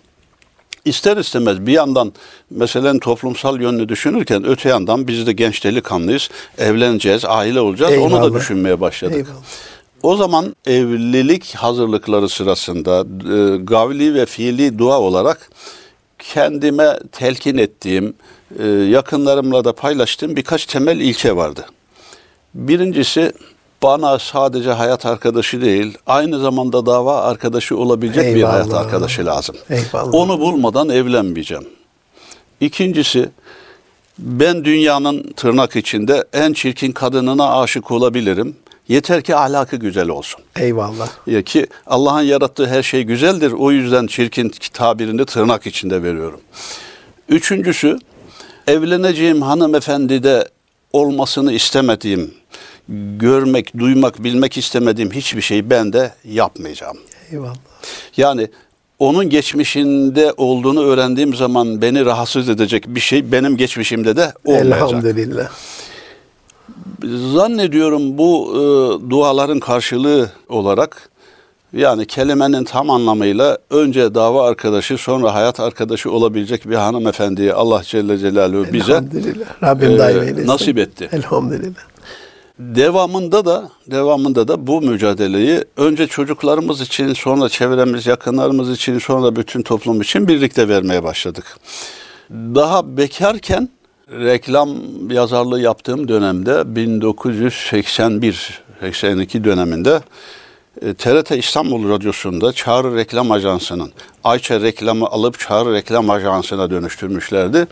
İster 0.84 1.17
istemez 1.17 1.67
bir 1.67 1.73
yandan 1.73 2.12
meselen 2.50 2.99
toplumsal 2.99 3.61
yönünü 3.61 3.88
düşünürken 3.88 4.44
öte 4.46 4.69
yandan 4.69 5.08
biz 5.08 5.26
de 5.26 5.32
genç 5.32 5.64
delikanlıyız. 5.64 6.29
Evleneceğiz, 6.58 7.24
aile 7.24 7.60
olacağız. 7.60 7.93
Onu 7.93 8.01
Eyvallah. 8.01 8.22
da 8.22 8.34
düşünmeye 8.34 8.81
başladık. 8.81 9.17
Eyvallah. 9.17 9.43
O 10.03 10.17
zaman 10.17 10.56
evlilik 10.67 11.55
hazırlıkları 11.55 12.29
sırasında 12.29 13.01
e, 13.01 13.56
gavli 13.56 14.15
ve 14.15 14.27
fiili 14.27 14.79
dua 14.79 15.01
olarak 15.01 15.51
kendime 16.19 16.98
telkin 17.12 17.58
ettiğim, 17.58 18.15
e, 18.58 18.67
yakınlarımla 18.67 19.65
da 19.65 19.72
paylaştığım 19.72 20.36
birkaç 20.36 20.67
temel 20.67 21.01
ilke 21.01 21.36
vardı. 21.36 21.67
Birincisi 22.55 23.32
bana 23.82 24.19
sadece 24.19 24.70
hayat 24.70 25.06
arkadaşı 25.06 25.60
değil, 25.60 25.98
aynı 26.06 26.39
zamanda 26.39 26.86
dava 26.86 27.20
arkadaşı 27.22 27.77
olabilecek 27.77 28.24
bir 28.24 28.36
Eyvallah. 28.36 28.53
hayat 28.53 28.74
arkadaşı 28.74 29.27
lazım. 29.27 29.56
Eyvallah. 29.70 30.15
Onu 30.15 30.41
bulmadan 30.41 30.89
evlenmeyeceğim. 30.89 31.69
İkincisi, 32.60 33.29
ben 34.19 34.65
dünyanın 34.65 35.32
tırnak 35.36 35.77
içinde 35.77 36.24
en 36.32 36.53
çirkin 36.53 36.93
kadınına 36.93 37.60
aşık 37.60 37.91
olabilirim. 37.91 38.56
Yeter 38.89 39.22
ki 39.22 39.36
ahlakı 39.36 39.77
güzel 39.77 40.08
olsun. 40.08 40.41
Eyvallah. 40.56 41.08
Ya 41.27 41.43
ki 41.43 41.67
Allah'ın 41.86 42.22
yarattığı 42.22 42.67
her 42.67 42.82
şey 42.82 43.03
güzeldir. 43.03 43.53
O 43.53 43.70
yüzden 43.70 44.06
çirkin 44.06 44.53
tabirini 44.72 45.24
tırnak 45.24 45.67
içinde 45.67 46.03
veriyorum. 46.03 46.41
Üçüncüsü, 47.29 47.98
evleneceğim 48.67 49.43
hanımefendide 49.43 50.48
olmasını 50.93 51.53
istemediğim, 51.53 52.34
görmek, 53.17 53.79
duymak, 53.79 54.25
bilmek 54.25 54.58
istemediğim 54.58 55.11
hiçbir 55.11 55.43
şeyi 55.43 55.70
ben 55.70 55.93
de 55.93 56.13
yapmayacağım. 56.25 56.96
Eyvallah. 57.32 57.55
Yani 58.17 58.49
onun 58.99 59.31
geçmişinde 59.31 60.32
olduğunu 60.37 60.84
öğrendiğim 60.84 61.34
zaman 61.34 61.82
beni 61.82 62.05
rahatsız 62.05 62.49
edecek 62.49 62.84
bir 62.89 63.01
şey 63.01 63.32
benim 63.32 63.56
geçmişimde 63.56 64.17
de 64.17 64.32
olmayacak. 64.44 64.82
Elhamdülillah. 64.82 65.51
Zannediyorum 67.34 68.19
bu 68.19 68.53
e, 68.55 68.61
duaların 69.11 69.61
karşılığı 69.61 70.31
olarak 70.49 71.11
yani 71.72 72.06
kelimenin 72.06 72.65
tam 72.65 72.91
anlamıyla 72.91 73.58
önce 73.70 74.15
dava 74.15 74.49
arkadaşı 74.49 74.99
sonra 74.99 75.34
hayat 75.34 75.61
arkadaşı 75.61 76.11
olabilecek 76.11 76.70
bir 76.70 76.75
hanımefendiyi 76.75 77.53
Allah 77.53 77.82
Celle 77.84 78.19
Celaluhu 78.19 78.72
bize. 78.72 79.03
Rabbim 79.63 80.01
e, 80.01 80.46
nasip 80.46 80.79
etti. 80.79 81.08
Elhamdülillah. 81.13 81.92
Devamında 82.59 83.44
da 83.44 83.71
devamında 83.87 84.49
da 84.49 84.67
bu 84.67 84.81
mücadeleyi 84.81 85.65
önce 85.77 86.06
çocuklarımız 86.06 86.81
için, 86.81 87.13
sonra 87.13 87.49
çevremiz, 87.49 88.06
yakınlarımız 88.06 88.71
için, 88.71 88.99
sonra 88.99 89.37
bütün 89.37 89.63
toplum 89.63 90.01
için 90.01 90.29
birlikte 90.29 90.69
vermeye 90.69 91.03
başladık. 91.03 91.56
Daha 92.31 92.97
bekarken 92.97 93.69
reklam 94.11 94.71
yazarlığı 95.11 95.61
yaptığım 95.61 96.09
dönemde 96.09 96.51
1981-82 96.51 99.44
döneminde 99.44 100.01
e, 100.82 100.94
TRT 100.94 101.31
İstanbul 101.31 101.91
Radyosu'nda 101.91 102.53
Çağrı 102.53 102.97
Reklam 102.97 103.31
Ajansı'nın 103.31 103.93
Ayça 104.25 104.61
reklamı 104.61 105.06
alıp 105.06 105.39
Çağrı 105.39 105.73
Reklam 105.73 106.11
Ajansı'na 106.11 106.71
dönüştürmüşlerdi. 106.71 107.67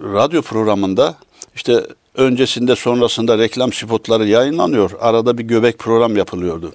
Radyo 0.00 0.42
programında 0.42 1.14
işte 1.58 1.82
öncesinde 2.14 2.76
sonrasında 2.76 3.38
reklam 3.38 3.72
spotları 3.72 4.28
yayınlanıyor. 4.28 4.90
Arada 5.00 5.38
bir 5.38 5.42
göbek 5.42 5.78
program 5.78 6.16
yapılıyordu. 6.16 6.72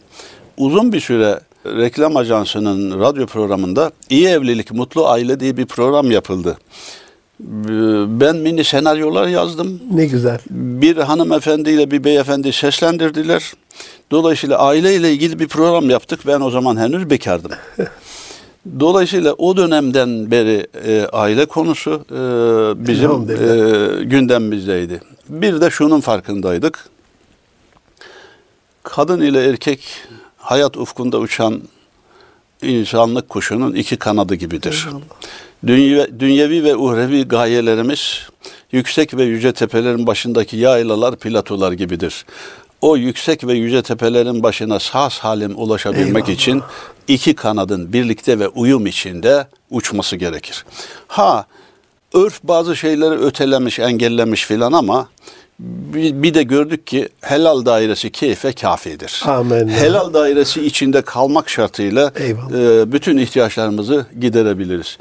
Uzun 0.57 0.93
bir 0.93 0.99
süre 0.99 1.39
reklam 1.65 2.17
ajansının 2.17 2.99
radyo 2.99 3.25
programında 3.25 3.91
İyi 4.09 4.27
Evlilik 4.27 4.71
Mutlu 4.71 5.07
Aile 5.07 5.39
diye 5.39 5.57
bir 5.57 5.65
program 5.65 6.11
yapıldı. 6.11 6.57
Ben 8.19 8.35
mini 8.35 8.63
senaryolar 8.63 9.27
yazdım. 9.27 9.81
Ne 9.93 10.05
güzel. 10.05 10.39
Bir 10.49 10.97
hanımefendiyle 10.97 11.91
bir 11.91 12.03
beyefendi 12.03 12.53
seslendirdiler. 12.53 13.53
Dolayısıyla 14.11 14.57
aile 14.57 14.95
ile 14.95 15.11
ilgili 15.11 15.39
bir 15.39 15.47
program 15.47 15.89
yaptık. 15.89 16.19
Ben 16.27 16.41
o 16.41 16.49
zaman 16.49 16.77
henüz 16.77 17.09
bekardım. 17.09 17.51
Dolayısıyla 18.79 19.33
o 19.33 19.57
dönemden 19.57 20.31
beri 20.31 20.67
e, 20.85 21.05
aile 21.05 21.45
konusu 21.45 22.05
e, 22.11 22.17
bizim 22.87 23.11
e, 23.11 24.03
gündemimizdeydi. 24.03 25.01
Bir 25.29 25.61
de 25.61 25.69
şunun 25.69 26.01
farkındaydık. 26.01 26.89
Kadın 28.83 29.21
ile 29.21 29.49
erkek 29.49 29.83
hayat 30.37 30.77
ufkunda 30.77 31.19
uçan 31.19 31.61
insanlık 32.61 33.29
kuşunun 33.29 33.73
iki 33.73 33.97
kanadı 33.97 34.35
gibidir. 34.35 34.87
Dünya, 35.67 36.19
dünyevi 36.19 36.63
ve 36.63 36.75
uhrevi 36.75 37.23
gayelerimiz 37.23 38.27
yüksek 38.71 39.17
ve 39.17 39.23
yüce 39.23 39.51
tepelerin 39.51 40.07
başındaki 40.07 40.57
yaylalar, 40.57 41.15
platolar 41.15 41.71
gibidir. 41.71 42.25
O 42.83 42.97
yüksek 42.97 43.47
ve 43.47 43.53
yüce 43.53 43.81
tepelerin 43.81 44.43
başına 44.43 44.79
sağ 44.79 45.09
salim 45.09 45.53
ulaşabilmek 45.57 46.29
Eyvallah. 46.29 46.29
için 46.29 46.61
iki 47.07 47.35
kanadın 47.35 47.93
birlikte 47.93 48.39
ve 48.39 48.47
uyum 48.47 48.85
içinde 48.87 49.47
uçması 49.69 50.15
gerekir. 50.15 50.65
Ha, 51.07 51.45
örf 52.13 52.39
bazı 52.43 52.75
şeyleri 52.75 53.13
ötelemiş, 53.13 53.79
engellemiş 53.79 54.45
filan 54.45 54.73
ama 54.73 55.07
bir, 55.59 56.33
de 56.33 56.43
gördük 56.43 56.87
ki 56.87 57.09
helal 57.21 57.65
dairesi 57.65 58.11
keyfe 58.11 58.53
kafidir. 58.53 59.23
Amin. 59.25 59.67
Helal 59.67 60.13
dairesi 60.13 60.65
içinde 60.65 61.01
kalmak 61.01 61.49
şartıyla 61.49 62.11
Eyvallah. 62.15 62.81
e, 62.81 62.91
bütün 62.91 63.17
ihtiyaçlarımızı 63.17 64.05
giderebiliriz. 64.19 64.97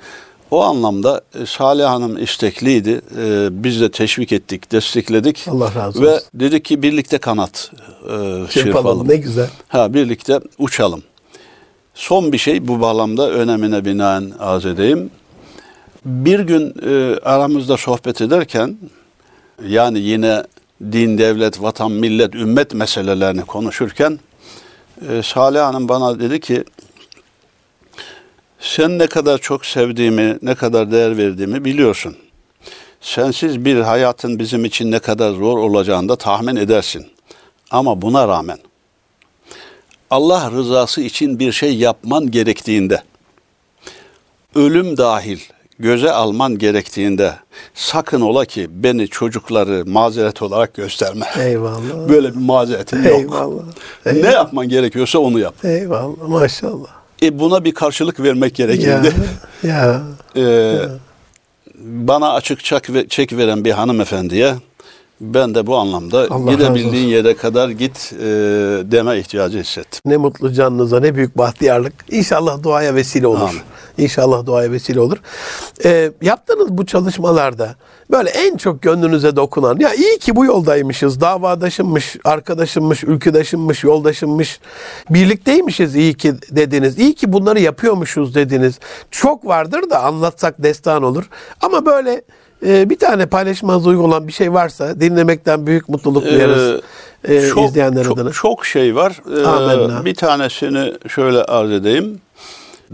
O 0.52 0.62
anlamda 0.62 1.20
e, 1.42 1.46
Salih 1.46 1.84
Hanım 1.84 2.22
istekliydi. 2.22 3.00
E, 3.18 3.48
biz 3.64 3.80
de 3.80 3.90
teşvik 3.90 4.32
ettik, 4.32 4.72
destekledik. 4.72 5.46
Allah 5.48 5.74
razı 5.74 6.02
Ve 6.02 6.14
olsun. 6.14 6.26
dedik 6.34 6.64
ki 6.64 6.82
birlikte 6.82 7.18
kanat 7.18 7.70
e, 8.08 8.12
Yapalım. 8.12 8.46
çırpalım. 8.46 9.08
Ne 9.08 9.16
güzel. 9.16 9.50
Ha 9.68 9.94
birlikte 9.94 10.40
uçalım. 10.58 11.02
Son 11.94 12.32
bir 12.32 12.38
şey 12.38 12.68
bu 12.68 12.80
bağlamda 12.80 13.30
önemine 13.30 13.84
binaen 13.84 14.32
arz 14.38 14.66
edeyim. 14.66 15.10
Bir 16.04 16.40
gün 16.40 16.74
e, 16.88 17.18
aramızda 17.22 17.76
sohbet 17.76 18.20
ederken 18.20 18.76
yani 19.68 19.98
yine 19.98 20.42
din, 20.92 21.18
devlet, 21.18 21.62
vatan, 21.62 21.92
millet, 21.92 22.34
ümmet 22.34 22.74
meselelerini 22.74 23.42
konuşurken 23.42 24.18
e, 25.08 25.22
Salih 25.22 25.60
Hanım 25.60 25.88
bana 25.88 26.20
dedi 26.20 26.40
ki 26.40 26.64
sen 28.62 28.98
ne 28.98 29.06
kadar 29.06 29.38
çok 29.38 29.66
sevdiğimi, 29.66 30.38
ne 30.42 30.54
kadar 30.54 30.92
değer 30.92 31.16
verdiğimi 31.18 31.64
biliyorsun. 31.64 32.16
Sensiz 33.00 33.64
bir 33.64 33.76
hayatın 33.80 34.38
bizim 34.38 34.64
için 34.64 34.90
ne 34.90 34.98
kadar 34.98 35.30
zor 35.32 35.58
olacağını 35.58 36.08
da 36.08 36.16
tahmin 36.16 36.56
edersin. 36.56 37.06
Ama 37.70 38.02
buna 38.02 38.28
rağmen 38.28 38.58
Allah 40.10 40.50
rızası 40.50 41.00
için 41.00 41.38
bir 41.38 41.52
şey 41.52 41.76
yapman 41.76 42.30
gerektiğinde, 42.30 43.02
ölüm 44.54 44.96
dahil 44.96 45.38
göze 45.78 46.12
alman 46.12 46.58
gerektiğinde 46.58 47.34
sakın 47.74 48.20
ola 48.20 48.44
ki 48.44 48.66
beni 48.70 49.08
çocukları 49.08 49.84
mazeret 49.86 50.42
olarak 50.42 50.74
gösterme. 50.74 51.26
Eyvallah. 51.38 52.08
Böyle 52.08 52.30
bir 52.34 52.40
mazeretin 52.40 53.02
yok. 53.02 53.20
Eyvallah. 53.20 53.64
Ne 54.06 54.12
Eyvallah. 54.12 54.32
yapman 54.32 54.68
gerekiyorsa 54.68 55.18
onu 55.18 55.38
yap. 55.38 55.64
Eyvallah. 55.64 56.28
Maşallah. 56.28 57.01
E 57.22 57.38
buna 57.38 57.64
bir 57.64 57.74
karşılık 57.74 58.20
vermek 58.20 58.58
Ya. 58.58 58.66
gerekirdi. 58.66 59.14
ya. 59.62 60.02
Ee, 60.36 60.74
bana 61.84 62.32
açık 62.32 62.64
çek, 62.64 62.90
ve- 62.94 63.08
çek 63.08 63.32
veren 63.36 63.64
bir 63.64 63.70
hanımefendiye 63.70 64.54
ben 65.20 65.54
de 65.54 65.66
bu 65.66 65.76
anlamda 65.76 66.26
Allah 66.30 66.52
gidebildiğin 66.52 67.08
yere 67.08 67.36
kadar 67.36 67.68
git 67.68 68.12
e, 68.20 68.24
deme 68.92 69.18
ihtiyacı 69.18 69.58
hissettim. 69.58 70.00
Ne 70.04 70.16
mutlu 70.16 70.52
canınıza, 70.52 71.00
ne 71.00 71.14
büyük 71.14 71.38
bahtiyarlık. 71.38 71.92
İnşallah 72.10 72.62
duaya 72.62 72.94
vesile 72.94 73.26
olur. 73.26 73.40
Amin. 73.40 73.60
İnşallah 73.98 74.46
duaya 74.46 74.72
vesile 74.72 75.00
olur. 75.00 75.18
Ee, 75.84 76.12
yaptığınız 76.22 76.68
bu 76.68 76.86
çalışmalarda 76.86 77.74
böyle 78.10 78.30
en 78.30 78.56
çok 78.56 78.82
gönlünüze 78.82 79.36
dokunan, 79.36 79.78
ya 79.78 79.94
iyi 79.94 80.18
ki 80.18 80.36
bu 80.36 80.44
yoldaymışız, 80.44 81.20
davadaşımmış, 81.20 82.16
arkadaşımmış, 82.24 83.04
ülküdaşımmış, 83.04 83.84
yoldaşımmış, 83.84 84.60
birlikteymişiz 85.10 85.94
iyi 85.96 86.14
ki 86.14 86.34
dediniz. 86.50 86.98
İyi 86.98 87.14
ki 87.14 87.32
bunları 87.32 87.60
yapıyormuşuz 87.60 88.34
dediniz. 88.34 88.78
Çok 89.10 89.46
vardır 89.46 89.90
da 89.90 90.02
anlatsak 90.02 90.62
destan 90.62 91.02
olur. 91.02 91.28
Ama 91.60 91.86
böyle 91.86 92.22
e, 92.66 92.90
bir 92.90 92.98
tane 92.98 93.26
paylaşmanız 93.26 93.86
uygun 93.86 94.04
olan 94.04 94.28
bir 94.28 94.32
şey 94.32 94.52
varsa 94.52 95.00
dinlemekten 95.00 95.66
büyük 95.66 95.88
mutluluk 95.88 96.24
duyarız. 96.24 96.80
e, 97.24 97.48
çok, 97.48 97.68
izleyenler 97.70 98.04
çok, 98.04 98.18
adına. 98.18 98.30
çok 98.30 98.66
şey 98.66 98.96
var. 98.96 99.20
Ee, 99.36 99.46
Amenna. 99.46 100.04
bir 100.04 100.14
tanesini 100.14 100.92
şöyle 101.08 101.44
arz 101.44 101.70
edeyim. 101.70 102.20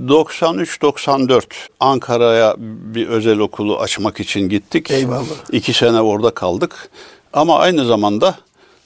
93-94 0.07 1.43
Ankara'ya 1.81 2.55
bir 2.59 3.09
özel 3.09 3.39
okulu 3.39 3.79
açmak 3.79 4.21
için 4.21 4.41
gittik. 4.49 4.91
Eyvallah. 4.91 5.25
İki 5.53 5.73
sene 5.73 6.01
orada 6.01 6.31
kaldık. 6.31 6.91
Ama 7.33 7.59
aynı 7.59 7.85
zamanda 7.87 8.35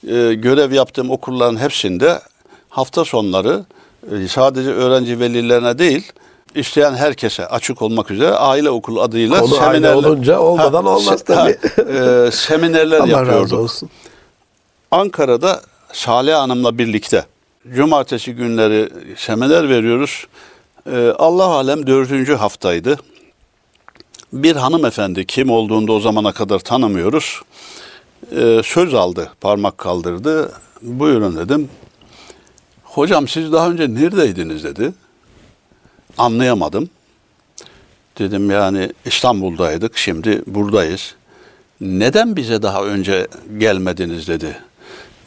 e, 0.07 0.33
görev 0.33 0.71
yaptığım 0.71 1.11
okulların 1.11 1.57
hepsinde 1.57 2.19
hafta 2.69 3.05
sonları 3.05 3.65
e, 4.11 4.27
sadece 4.27 4.69
öğrenci 4.69 5.19
velilerine 5.19 5.79
değil, 5.79 6.11
isteyen 6.55 6.93
herkese 6.95 7.47
açık 7.47 7.81
olmak 7.81 8.11
üzere 8.11 8.31
aile 8.35 8.69
okulu 8.69 9.01
adıyla 9.01 9.39
Konu 9.39 9.53
aile 9.53 9.65
seminerler. 9.65 9.93
olunca 9.95 10.39
olmadan 10.39 10.85
olmaz 10.85 11.21
se- 11.21 11.25
tabii. 11.25 11.57
e, 12.27 12.31
seminerler 12.31 12.97
Allah 12.99 13.07
yapıyorduk. 13.07 13.43
razı 13.43 13.57
olsun. 13.57 13.89
Ankara'da 14.91 15.61
Salih 15.93 16.33
Hanım'la 16.35 16.77
birlikte 16.77 17.25
cumartesi 17.75 18.33
günleri 18.35 18.89
seminer 19.17 19.69
veriyoruz. 19.69 20.27
Ee, 20.91 21.13
Allah 21.19 21.45
alem 21.45 21.87
dördüncü 21.87 22.35
haftaydı. 22.35 22.99
Bir 24.33 24.55
hanımefendi 24.55 25.25
kim 25.25 25.49
olduğunu 25.49 25.87
da 25.87 25.91
o 25.91 25.99
zamana 25.99 26.31
kadar 26.31 26.59
tanımıyoruz. 26.59 27.41
Ee, 28.31 28.61
söz 28.63 28.93
aldı, 28.93 29.31
parmak 29.41 29.77
kaldırdı. 29.77 30.51
Buyurun 30.81 31.37
dedim. 31.37 31.69
Hocam 32.83 33.27
siz 33.27 33.51
daha 33.51 33.69
önce 33.69 33.93
neredeydiniz 33.93 34.63
dedi. 34.63 34.93
Anlayamadım. 36.17 36.89
Dedim 38.19 38.51
yani 38.51 38.93
İstanbul'daydık, 39.05 39.97
şimdi 39.97 40.41
buradayız. 40.47 41.15
Neden 41.81 42.35
bize 42.35 42.61
daha 42.61 42.83
önce 42.83 43.27
gelmediniz 43.57 44.27
dedi. 44.27 44.57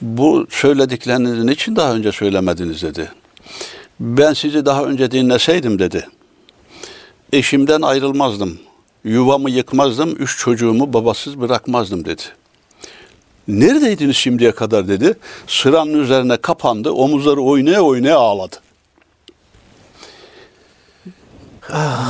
Bu 0.00 0.46
söylediklerinizin 0.50 1.48
için 1.48 1.76
daha 1.76 1.94
önce 1.94 2.12
söylemediniz 2.12 2.82
dedi. 2.82 3.10
Ben 4.00 4.32
sizi 4.32 4.66
daha 4.66 4.84
önce 4.84 5.10
dinleseydim 5.10 5.78
dedi. 5.78 6.08
Eşimden 7.32 7.82
ayrılmazdım. 7.82 8.58
Yuvamı 9.04 9.50
yıkmazdım. 9.50 10.16
Üç 10.18 10.38
çocuğumu 10.38 10.92
babasız 10.92 11.40
bırakmazdım 11.40 12.04
dedi. 12.04 12.22
Neredeydiniz 13.48 14.16
şimdiye 14.16 14.52
kadar 14.52 14.88
dedi. 14.88 15.18
Sıranın 15.46 16.02
üzerine 16.02 16.36
kapandı. 16.36 16.90
Omuzları 16.90 17.40
oynaya 17.40 17.80
oynaya 17.82 18.18
ağladı. 18.18 18.56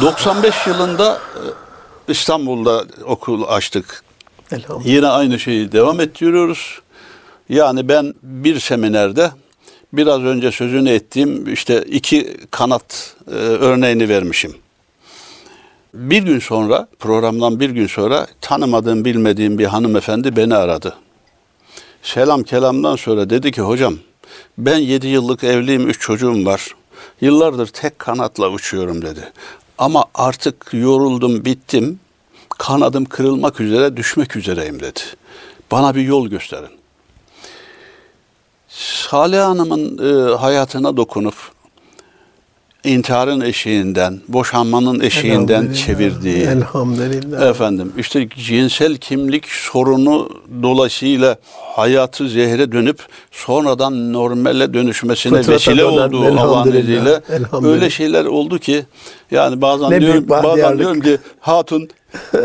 95 0.02 0.66
yılında 0.66 1.14
e, 1.14 2.12
İstanbul'da 2.12 2.84
okul 3.04 3.42
açtık. 3.48 4.04
Elhamdülillah. 4.52 4.94
Yine 4.94 5.06
aynı 5.06 5.38
şeyi 5.38 5.72
devam 5.72 6.00
ettiriyoruz. 6.00 6.80
Yani 7.48 7.88
ben 7.88 8.14
bir 8.22 8.60
seminerde 8.60 9.30
biraz 9.92 10.22
önce 10.22 10.52
sözünü 10.52 10.90
ettiğim 10.90 11.52
işte 11.52 11.82
iki 11.82 12.36
kanat 12.50 13.16
e, 13.28 13.34
örneğini 13.34 14.08
vermişim. 14.08 14.54
Bir 15.94 16.22
gün 16.22 16.38
sonra 16.38 16.88
programdan 16.98 17.60
bir 17.60 17.70
gün 17.70 17.86
sonra 17.86 18.26
tanımadığım 18.40 19.04
bilmediğim 19.04 19.58
bir 19.58 19.64
hanımefendi 19.64 20.36
beni 20.36 20.54
aradı. 20.54 20.96
Selam 22.02 22.42
kelamdan 22.42 22.96
sonra 22.96 23.30
dedi 23.30 23.52
ki 23.52 23.62
hocam 23.62 23.94
ben 24.58 24.78
7 24.78 25.06
yıllık 25.06 25.44
evliyim 25.44 25.88
3 25.88 26.00
çocuğum 26.00 26.46
var. 26.46 26.74
Yıllardır 27.20 27.66
tek 27.66 27.98
kanatla 27.98 28.50
uçuyorum 28.50 29.02
dedi. 29.02 29.32
Ama 29.78 30.04
artık 30.14 30.68
yoruldum 30.72 31.44
bittim. 31.44 32.00
Kanadım 32.48 33.04
kırılmak 33.04 33.60
üzere, 33.60 33.96
düşmek 33.96 34.36
üzereyim 34.36 34.80
dedi. 34.80 35.00
Bana 35.70 35.94
bir 35.94 36.02
yol 36.02 36.28
gösterin. 36.28 36.70
Salih 38.80 39.40
Hanım'ın 39.40 39.98
e, 39.98 40.34
hayatına 40.34 40.96
dokunup 40.96 41.34
intiharın 42.84 43.40
eşiğinden, 43.40 44.20
boşanmanın 44.28 45.00
eşiğinden 45.00 45.72
çevirdiği, 45.72 46.42
Elhamdülillah. 46.42 47.48
efendim 47.50 47.92
işte 47.98 48.28
cinsel 48.28 48.96
kimlik 48.96 49.46
sorunu 49.48 50.30
dolayısıyla 50.62 51.36
hayatı 51.76 52.28
zehre 52.28 52.72
dönüp 52.72 52.98
sonradan 53.30 54.12
normale 54.12 54.74
dönüşmesine 54.74 55.38
Fıtrata 55.38 55.52
vesile 55.52 55.82
dönen, 55.82 55.88
olduğu 56.06 56.24
elhamdülillah. 56.24 57.20
öyle 57.64 57.90
şeyler 57.90 58.24
oldu 58.24 58.58
ki 58.58 58.86
yani 59.30 59.60
bazen 59.62 59.90
Ne 59.90 60.00
diyorum 60.00 60.28
bazen 60.28 60.78
diyorum 60.78 61.00
ki 61.00 61.18
hatun 61.40 61.88
e, 62.34 62.38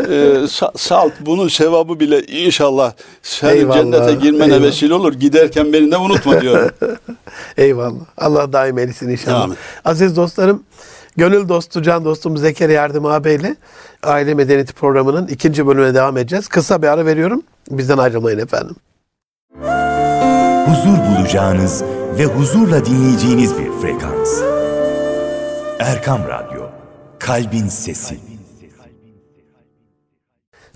sa- 0.46 0.78
salt 0.78 1.12
bunun 1.20 1.48
sevabı 1.48 2.00
bile 2.00 2.22
inşallah 2.26 2.92
senin 3.22 3.52
Eyvallah, 3.52 3.76
cennete 3.76 4.14
girmene 4.14 4.44
eyvallah. 4.54 4.62
vesile 4.66 4.94
olur. 4.94 5.12
Giderken 5.12 5.72
beni 5.72 5.90
de 5.90 5.96
unutma 5.96 6.40
diyorum. 6.40 6.70
Eyvallah. 7.56 8.04
Allah 8.18 8.52
daim 8.52 8.78
eylesin 8.78 9.08
inşallah. 9.08 9.42
Amin. 9.42 9.56
Aziz 9.84 10.16
dostlarım, 10.16 10.62
gönül 11.16 11.48
dostu, 11.48 11.82
can 11.82 12.04
dostum 12.04 12.36
Zekeriya 12.36 12.82
Yardım 12.82 13.06
ağabeyle 13.06 13.56
Aile 14.02 14.34
Medeniyeti 14.34 14.72
programının 14.72 15.26
ikinci 15.26 15.66
bölümüne 15.66 15.94
devam 15.94 16.16
edeceğiz. 16.16 16.48
Kısa 16.48 16.82
bir 16.82 16.86
ara 16.88 17.06
veriyorum. 17.06 17.42
Bizden 17.70 17.98
ayrılmayın 17.98 18.38
efendim. 18.38 18.76
huzur 20.66 20.98
bulacağınız 21.18 21.82
ve 22.18 22.24
huzurla 22.24 22.84
dinleyeceğiniz 22.84 23.58
bir 23.58 23.70
frekans. 23.82 24.40
Erkam 25.78 26.20
Radyo, 26.28 26.62
Kalbin 27.18 27.68
Sesi. 27.68 28.31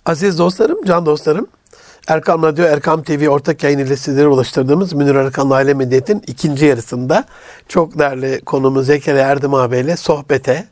Aziz 0.07 0.39
dostlarım, 0.39 0.85
can 0.85 1.07
dostlarım, 1.07 1.47
Erkam 2.09 2.43
Radyo, 2.43 2.65
Erkam 2.65 3.03
TV 3.03 3.29
ortak 3.29 3.63
yayın 3.63 3.79
ile 3.79 3.97
sizlere 3.97 4.27
ulaştırdığımız 4.29 4.93
Münir 4.93 5.15
Erkan'la 5.15 5.55
Aile 5.55 5.75
Medeniyet'in 5.75 6.23
ikinci 6.27 6.65
yarısında 6.67 7.25
çok 7.69 7.99
değerli 7.99 8.41
konumuz 8.45 8.87
Zekeriya 8.87 9.27
Erdem 9.29 9.55
ağabeyle 9.55 9.97
sohbete, 9.97 10.67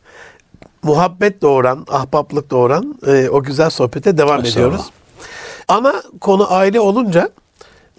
muhabbet 0.83 1.43
doğuran, 1.43 1.87
ahbaplık 1.91 2.51
doğuran 2.51 2.99
e, 3.07 3.29
o 3.29 3.43
güzel 3.43 3.71
sohbete 3.71 4.19
devam 4.19 4.41
Estağfurullah. 4.45 4.69
ediyoruz. 4.69 4.91
Ana 5.69 6.03
konu 6.21 6.53
aile 6.53 6.81
olunca 6.81 7.29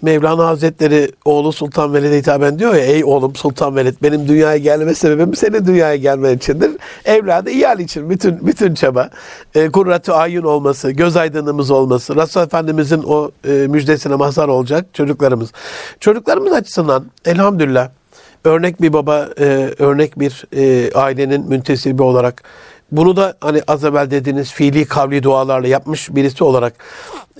Mevlana 0.02 0.46
Hazretleri 0.46 1.12
oğlu 1.24 1.52
Sultan 1.52 1.94
Veled'e 1.94 2.18
hitaben 2.18 2.58
diyor 2.58 2.74
ya 2.74 2.84
ey 2.84 3.04
oğlum 3.04 3.36
Sultan 3.36 3.76
Veled 3.76 3.94
benim 4.02 4.28
dünyaya 4.28 4.56
gelme 4.56 4.94
sebebim 4.94 5.34
senin 5.34 5.66
dünyaya 5.66 5.96
gelmen 5.96 6.36
içindir. 6.36 6.70
Evladı 7.04 7.50
iyal 7.50 7.80
için 7.80 8.10
bütün 8.10 8.46
bütün 8.46 8.74
çaba. 8.74 9.10
E, 9.54 9.68
kurratü 9.68 10.12
ayun 10.12 10.42
olması, 10.42 10.90
göz 10.90 11.16
aydınımız 11.16 11.70
olması, 11.70 12.16
Resul 12.16 12.40
Efendimizin 12.40 13.02
o 13.06 13.30
e, 13.48 13.50
müjdesine 13.50 14.14
mazhar 14.14 14.48
olacak 14.48 14.86
çocuklarımız. 14.92 15.52
Çocuklarımız 16.00 16.52
açısından 16.52 17.04
elhamdülillah 17.24 17.88
örnek 18.44 18.82
bir 18.82 18.92
baba, 18.92 19.28
e, 19.38 19.44
örnek 19.78 20.20
bir 20.20 20.44
e, 20.56 20.92
ailenin 20.94 21.48
müntesibi 21.48 22.02
olarak 22.02 22.42
bunu 22.92 23.16
da 23.16 23.36
hani 23.40 23.62
az 23.66 23.84
evvel 23.84 24.10
dediğiniz 24.10 24.52
fiili 24.52 24.84
kavli 24.84 25.22
dualarla 25.22 25.68
yapmış 25.68 26.14
birisi 26.14 26.44
olarak 26.44 26.74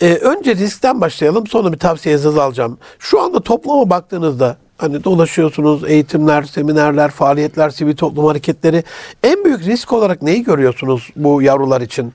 e, 0.01 0.15
önce 0.15 0.55
riskten 0.55 1.01
başlayalım 1.01 1.47
sonra 1.47 1.73
bir 1.73 1.79
tavsiyenizi 1.79 2.29
alacağım. 2.29 2.79
Şu 2.99 3.21
anda 3.21 3.41
topluma 3.41 3.91
baktığınızda 3.91 4.57
hani 4.79 5.05
dolaşıyorsunuz 5.05 5.85
eğitimler, 5.85 6.43
seminerler, 6.43 7.11
faaliyetler, 7.11 7.71
sivil 7.71 7.97
toplum 7.97 8.25
hareketleri 8.25 8.85
en 9.23 9.45
büyük 9.45 9.67
risk 9.67 9.93
olarak 9.93 10.23
neyi 10.23 10.43
görüyorsunuz 10.43 11.11
bu 11.17 11.43
yavrular 11.43 11.81
için 11.81 12.13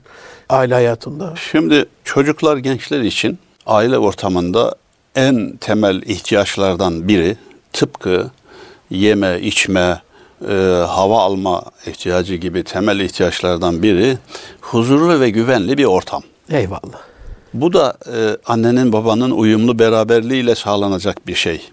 aile 0.48 0.74
hayatında? 0.74 1.34
Şimdi 1.50 1.86
çocuklar, 2.04 2.56
gençler 2.56 3.00
için 3.00 3.38
aile 3.66 3.98
ortamında 3.98 4.74
en 5.16 5.56
temel 5.56 6.02
ihtiyaçlardan 6.02 7.08
biri 7.08 7.36
tıpkı 7.72 8.30
yeme, 8.90 9.40
içme, 9.40 10.02
e, 10.48 10.54
hava 10.88 11.20
alma 11.20 11.62
ihtiyacı 11.86 12.34
gibi 12.34 12.64
temel 12.64 13.00
ihtiyaçlardan 13.00 13.82
biri 13.82 14.18
huzurlu 14.60 15.20
ve 15.20 15.30
güvenli 15.30 15.78
bir 15.78 15.84
ortam. 15.84 16.22
Eyvallah. 16.50 17.00
Bu 17.54 17.72
da 17.72 17.96
e, 18.06 18.36
annenin 18.46 18.92
babanın 18.92 19.30
uyumlu 19.30 19.78
beraberliğiyle 19.78 20.54
sağlanacak 20.54 21.26
bir 21.26 21.34
şey. 21.34 21.70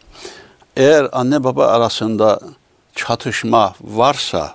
Eğer 0.78 1.08
anne 1.12 1.44
baba 1.44 1.68
arasında 1.68 2.40
çatışma 2.96 3.74
varsa, 3.82 4.54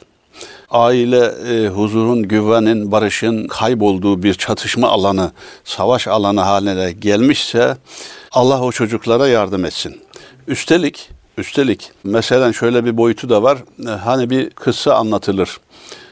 aile 0.71 1.25
e, 1.27 1.69
huzurun, 1.69 2.23
güvenin, 2.23 2.93
barışın 2.93 3.47
kaybolduğu 3.47 4.23
bir 4.23 4.35
çatışma 4.35 4.89
alanı, 4.89 5.33
savaş 5.65 6.09
alanı 6.09 6.41
haline 6.41 6.93
gelmişse 6.93 7.77
Allah 8.33 8.61
o 8.61 8.73
çocuklara 8.73 9.29
yardım 9.29 9.65
etsin. 9.65 10.01
Üstelik, 10.49 11.11
üstelik 11.39 11.91
mesela 12.05 12.53
şöyle 12.53 12.85
bir 12.85 12.97
boyutu 12.97 13.29
da 13.29 13.43
var. 13.43 13.59
E, 13.87 13.91
Hani 13.91 14.31
bir 14.31 14.51
kıssa 14.51 14.95
anlatılır. 14.95 15.61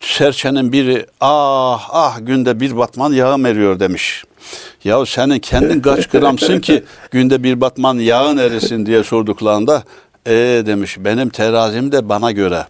Serçenin 0.01 0.73
biri 0.73 1.07
ah 1.21 1.89
ah 1.91 2.19
günde 2.21 2.61
bir 2.61 2.77
batman 2.77 3.13
yağım 3.13 3.47
eriyor 3.47 3.81
demiş. 3.81 4.25
Ya 4.85 5.07
senin 5.07 5.39
kendin 5.39 5.81
kaç 5.89 6.07
gramsın 6.09 6.61
ki 6.61 6.85
günde 7.11 7.43
bir 7.43 7.61
batman 7.61 7.99
yağın 7.99 8.37
erisin 8.37 8.87
diye 8.87 9.05
sorduklarında 9.05 9.83
e 10.27 10.33
demiş 10.67 10.97
benim 11.01 11.29
terazim 11.29 11.93
de 11.93 12.09
bana 12.09 12.33
göre. 12.33 12.67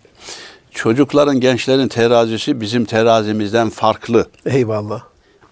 Çocukların, 0.70 1.40
gençlerin 1.40 1.88
terazisi 1.88 2.60
bizim 2.60 2.84
terazimizden 2.84 3.70
farklı. 3.70 4.26
Eyvallah. 4.46 5.02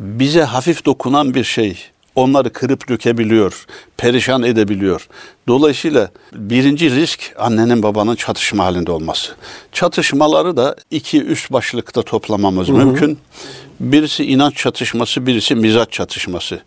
Bize 0.00 0.42
hafif 0.42 0.84
dokunan 0.84 1.34
bir 1.34 1.44
şey 1.44 1.78
onları 2.14 2.52
kırıp 2.52 2.88
dökebiliyor, 2.88 3.66
perişan 3.96 4.42
edebiliyor. 4.42 5.08
Dolayısıyla 5.48 6.10
birinci 6.32 6.90
risk 6.90 7.34
annenin 7.38 7.82
babanın 7.82 8.16
çatışma 8.16 8.64
halinde 8.64 8.90
olması. 8.90 9.32
Çatışmaları 9.72 10.56
da 10.56 10.76
iki 10.90 11.22
üst 11.22 11.52
başlıkta 11.52 12.02
toplamamız 12.02 12.68
mümkün. 12.68 13.18
Birisi 13.80 14.24
inanç 14.24 14.56
çatışması, 14.56 15.26
birisi 15.26 15.54
mizaç 15.54 15.92
çatışması. 15.92 16.60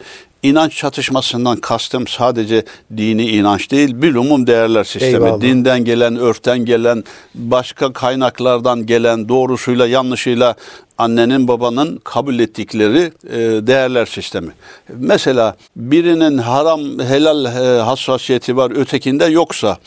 İnanç 0.44 0.76
çatışmasından 0.76 1.58
kastım 1.58 2.08
sadece 2.08 2.64
dini 2.98 3.30
inanç 3.30 3.72
değil, 3.72 4.02
bilumum 4.02 4.48
değerler 4.48 4.84
sistemi. 4.84 5.14
Eyvallah. 5.14 5.42
Dinden 5.42 5.86
gelen, 5.86 6.16
örften 6.16 6.66
gelen, 6.66 7.04
başka 7.36 7.94
kaynaklardan 7.94 8.86
gelen, 8.86 9.30
doğrusuyla 9.30 9.88
yanlışıyla 9.88 10.56
annenin 10.98 11.48
babanın 11.48 12.02
kabul 12.04 12.40
ettikleri 12.40 13.12
e, 13.30 13.38
değerler 13.68 14.06
sistemi. 14.06 14.52
Mesela 14.90 15.56
birinin 15.76 16.38
haram 16.38 17.00
helal 17.00 17.46
e, 17.46 17.82
hassasiyeti 17.82 18.58
var, 18.58 18.72
ötekinde 18.72 19.26
yoksa 19.26 19.78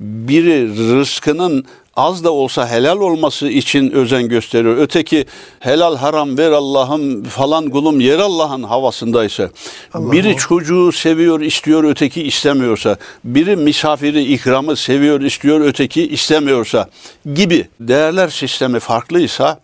biri 0.00 0.68
rızkının 0.68 1.64
az 1.96 2.24
da 2.24 2.32
olsa 2.32 2.68
helal 2.68 3.00
olması 3.00 3.48
için 3.48 3.90
özen 3.90 4.28
gösteriyor. 4.28 4.76
Öteki 4.76 5.24
helal 5.60 5.96
haram 5.96 6.38
ver 6.38 6.50
Allah'ım 6.50 7.24
falan 7.24 7.70
kulum 7.70 8.00
yer 8.00 8.18
Allah'ın 8.18 8.62
havasındaysa. 8.62 9.50
biri 9.94 10.36
çocuğu 10.36 10.92
seviyor 10.92 11.40
istiyor 11.40 11.84
öteki 11.84 12.22
istemiyorsa. 12.22 12.96
Biri 13.24 13.56
misafiri 13.56 14.22
ikramı 14.22 14.76
seviyor 14.76 15.20
istiyor 15.20 15.60
öteki 15.60 16.08
istemiyorsa 16.08 16.88
gibi 17.34 17.68
değerler 17.80 18.28
sistemi 18.28 18.80
farklıysa 18.80 19.60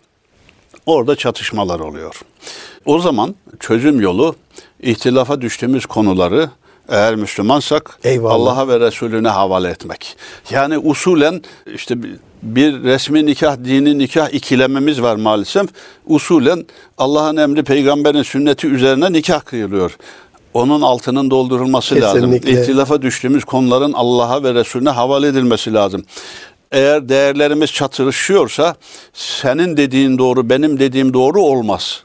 orada 0.85 1.15
çatışmalar 1.15 1.79
oluyor. 1.79 2.21
O 2.85 2.99
zaman 2.99 3.35
çözüm 3.59 4.01
yolu 4.01 4.35
ihtilafa 4.81 5.41
düştüğümüz 5.41 5.85
konuları 5.85 6.49
eğer 6.89 7.15
Müslümansak. 7.15 7.99
Allah'a 8.33 8.67
ve 8.67 8.79
Resulüne 8.79 9.27
havale 9.29 9.69
etmek. 9.69 10.15
Yani 10.51 10.77
usulen 10.77 11.41
işte 11.75 11.95
bir- 12.43 12.83
resmi 12.83 13.25
nikah, 13.25 13.57
dini 13.65 13.97
nikah 13.97 14.29
ikilememiz 14.33 15.01
var 15.01 15.15
maalesef. 15.15 15.69
Usulen 16.07 16.65
Allah'ın 16.97 17.37
emri, 17.37 17.63
peygamberin 17.63 18.23
sünneti 18.23 18.67
üzerine 18.67 19.13
nikah 19.13 19.41
kıyılıyor. 19.41 19.97
Onun 20.53 20.81
altının 20.81 21.31
doldurulması 21.31 21.95
lazım. 21.95 22.19
Kesinlikle. 22.31 22.61
İhtilafa 22.61 23.01
düştüğümüz 23.01 23.43
konuların 23.45 23.93
Allah'a 23.93 24.43
ve 24.43 24.53
Resulüne 24.53 24.89
havale 24.89 25.27
edilmesi 25.27 25.73
lazım. 25.73 26.05
Eğer 26.71 27.09
değerlerimiz 27.09 27.71
çatışıyorsa 27.73 28.75
senin 29.13 29.77
dediğin 29.77 30.17
doğru, 30.17 30.49
benim 30.49 30.79
dediğim 30.79 31.13
doğru 31.13 31.41
olmaz. 31.41 32.03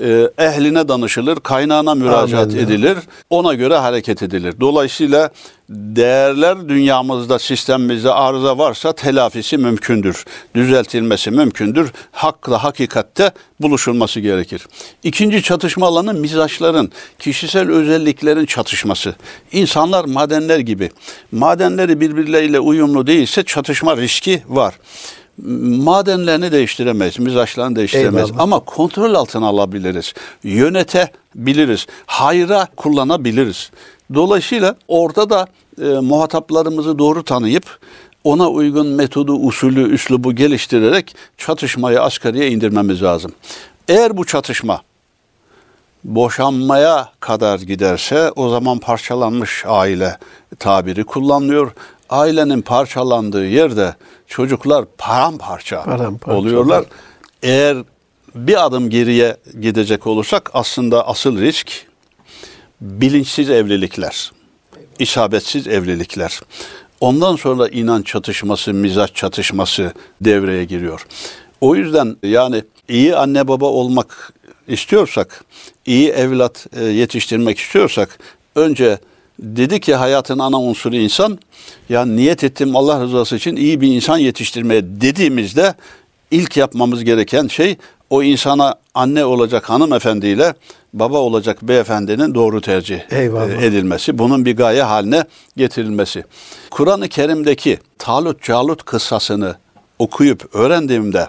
Ee, 0.00 0.30
ehline 0.38 0.88
danışılır, 0.88 1.36
kaynağına 1.36 1.94
müracaat 1.94 2.52
Amin. 2.52 2.58
edilir, 2.58 2.98
ona 3.30 3.54
göre 3.54 3.76
hareket 3.76 4.22
edilir. 4.22 4.54
Dolayısıyla 4.60 5.30
değerler 5.68 6.68
dünyamızda, 6.68 7.38
sistemimizde 7.38 8.12
arıza 8.12 8.58
varsa 8.58 8.92
telafisi 8.92 9.58
mümkündür. 9.58 10.24
Düzeltilmesi 10.54 11.30
mümkündür. 11.30 11.92
Hakla 12.12 12.64
hakikatte 12.64 13.30
buluşulması 13.60 14.20
gerekir. 14.20 14.66
İkinci 15.02 15.42
çatışma 15.42 15.86
alanı 15.86 16.14
mizaçların, 16.14 16.92
kişisel 17.18 17.70
özelliklerin 17.70 18.46
çatışması. 18.46 19.14
İnsanlar 19.52 20.04
madenler 20.04 20.58
gibi. 20.58 20.90
Madenleri 21.32 22.00
birbirleriyle 22.00 22.60
uyumlu 22.60 23.06
değilse 23.06 23.42
çatışma 23.42 23.96
riski 23.96 24.42
var. 24.48 24.74
Madenlerini 25.46 26.52
değiştiremeyiz, 26.52 27.18
mizaçlarını 27.18 27.76
değiştiremeyiz 27.76 28.30
Eyvallah. 28.30 28.42
ama 28.42 28.60
kontrol 28.60 29.14
altına 29.14 29.46
alabiliriz. 29.46 30.14
Yönetebiliriz. 30.44 31.86
Hayra 32.06 32.68
kullanabiliriz. 32.76 33.70
Dolayısıyla 34.14 34.76
orada 34.88 35.30
da 35.30 35.46
e, 35.82 35.84
muhataplarımızı 35.84 36.98
doğru 36.98 37.24
tanıyıp 37.24 37.78
ona 38.24 38.48
uygun 38.48 38.86
metodu, 38.86 39.32
usulü, 39.34 39.94
üslubu 39.94 40.34
geliştirerek 40.34 41.14
çatışmayı 41.36 42.02
asgariye 42.02 42.50
indirmemiz 42.50 43.02
lazım. 43.02 43.32
Eğer 43.88 44.16
bu 44.16 44.26
çatışma 44.26 44.82
boşanmaya 46.04 47.08
kadar 47.20 47.58
giderse 47.58 48.32
o 48.36 48.48
zaman 48.48 48.78
parçalanmış 48.78 49.64
aile 49.66 50.18
tabiri 50.58 51.04
kullanılıyor. 51.04 51.72
Ailenin 52.10 52.62
parçalandığı 52.62 53.46
yerde 53.46 53.94
çocuklar 54.26 54.84
paramparça, 54.98 55.82
Paramparça. 55.82 56.38
oluyorlar. 56.38 56.84
Eğer 57.42 57.76
bir 58.34 58.66
adım 58.66 58.90
geriye 58.90 59.36
gidecek 59.60 60.06
olursak 60.06 60.50
aslında 60.54 61.08
asıl 61.08 61.40
risk 61.40 61.72
bilinçsiz 62.80 63.50
evlilikler, 63.50 64.32
isabetsiz 64.98 65.68
evlilikler. 65.68 66.40
Ondan 67.00 67.36
sonra 67.36 67.68
inanç 67.68 68.06
çatışması, 68.06 68.74
mizaç 68.74 69.14
çatışması 69.14 69.92
devreye 70.20 70.64
giriyor. 70.64 71.06
O 71.60 71.74
yüzden 71.74 72.16
yani 72.22 72.62
iyi 72.88 73.16
anne 73.16 73.48
baba 73.48 73.66
olmak 73.66 74.32
istiyorsak, 74.68 75.44
iyi 75.86 76.08
evlat 76.08 76.66
e, 76.76 76.84
yetiştirmek 76.84 77.58
istiyorsak 77.58 78.18
önce 78.54 78.98
dedi 79.38 79.80
ki 79.80 79.94
hayatın 79.94 80.38
ana 80.38 80.60
unsuru 80.60 80.96
insan. 80.96 81.38
Ya 81.88 82.06
niyet 82.06 82.44
ettim 82.44 82.76
Allah 82.76 83.00
rızası 83.00 83.36
için 83.36 83.56
iyi 83.56 83.80
bir 83.80 83.88
insan 83.88 84.18
yetiştirmeye 84.18 84.82
dediğimizde 84.84 85.74
ilk 86.30 86.56
yapmamız 86.56 87.04
gereken 87.04 87.48
şey 87.48 87.76
o 88.10 88.22
insana 88.22 88.74
anne 88.94 89.24
olacak 89.24 89.70
hanımefendiyle 89.70 90.54
baba 90.92 91.18
olacak 91.18 91.62
beyefendinin 91.62 92.34
doğru 92.34 92.60
tercih 92.60 93.00
Eyvallah. 93.10 93.62
e, 93.62 93.66
edilmesi. 93.66 94.18
Bunun 94.18 94.44
bir 94.44 94.56
gaye 94.56 94.82
haline 94.82 95.24
getirilmesi. 95.56 96.24
Kur'an-ı 96.70 97.08
Kerim'deki 97.08 97.78
Talut 97.98 98.42
Calut 98.42 98.84
kıssasını 98.84 99.54
okuyup 99.98 100.54
öğrendiğimde 100.54 101.28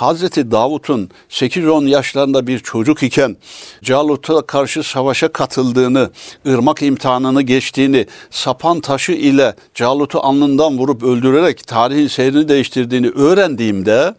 Hazreti 0.00 0.50
Davut'un 0.50 1.10
8-10 1.30 1.88
yaşlarında 1.88 2.46
bir 2.46 2.58
çocuk 2.58 3.02
iken 3.02 3.36
Calut'a 3.82 4.42
karşı 4.42 4.82
savaşa 4.82 5.28
katıldığını, 5.28 6.10
ırmak 6.46 6.82
imtihanını 6.82 7.42
geçtiğini, 7.42 8.06
sapan 8.30 8.80
taşı 8.80 9.12
ile 9.12 9.54
Calut'u 9.74 10.20
alnından 10.20 10.78
vurup 10.78 11.02
öldürerek 11.02 11.66
tarihin 11.66 12.06
seyrini 12.06 12.48
değiştirdiğini 12.48 13.08
öğrendiğimde 13.08 14.14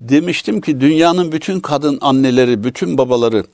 demiştim 0.00 0.60
ki 0.60 0.80
dünyanın 0.80 1.32
bütün 1.32 1.60
kadın 1.60 1.98
anneleri, 2.00 2.64
bütün 2.64 2.98
babaları 2.98 3.44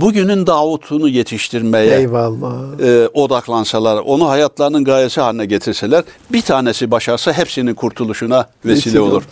bugünün 0.00 0.46
Davut'unu 0.46 1.08
yetiştirmeye 1.08 1.98
Eyvallah. 1.98 2.80
e, 2.80 3.08
odaklansalar, 3.08 3.96
onu 3.98 4.28
hayatlarının 4.28 4.84
gayesi 4.84 5.20
haline 5.20 5.46
getirseler, 5.46 6.04
bir 6.32 6.42
tanesi 6.42 6.90
başarsa 6.90 7.32
hepsinin 7.32 7.74
kurtuluşuna 7.74 8.46
vesile 8.64 8.72
Vesile 8.72 9.00
olur. 9.00 9.12
olur. 9.12 9.22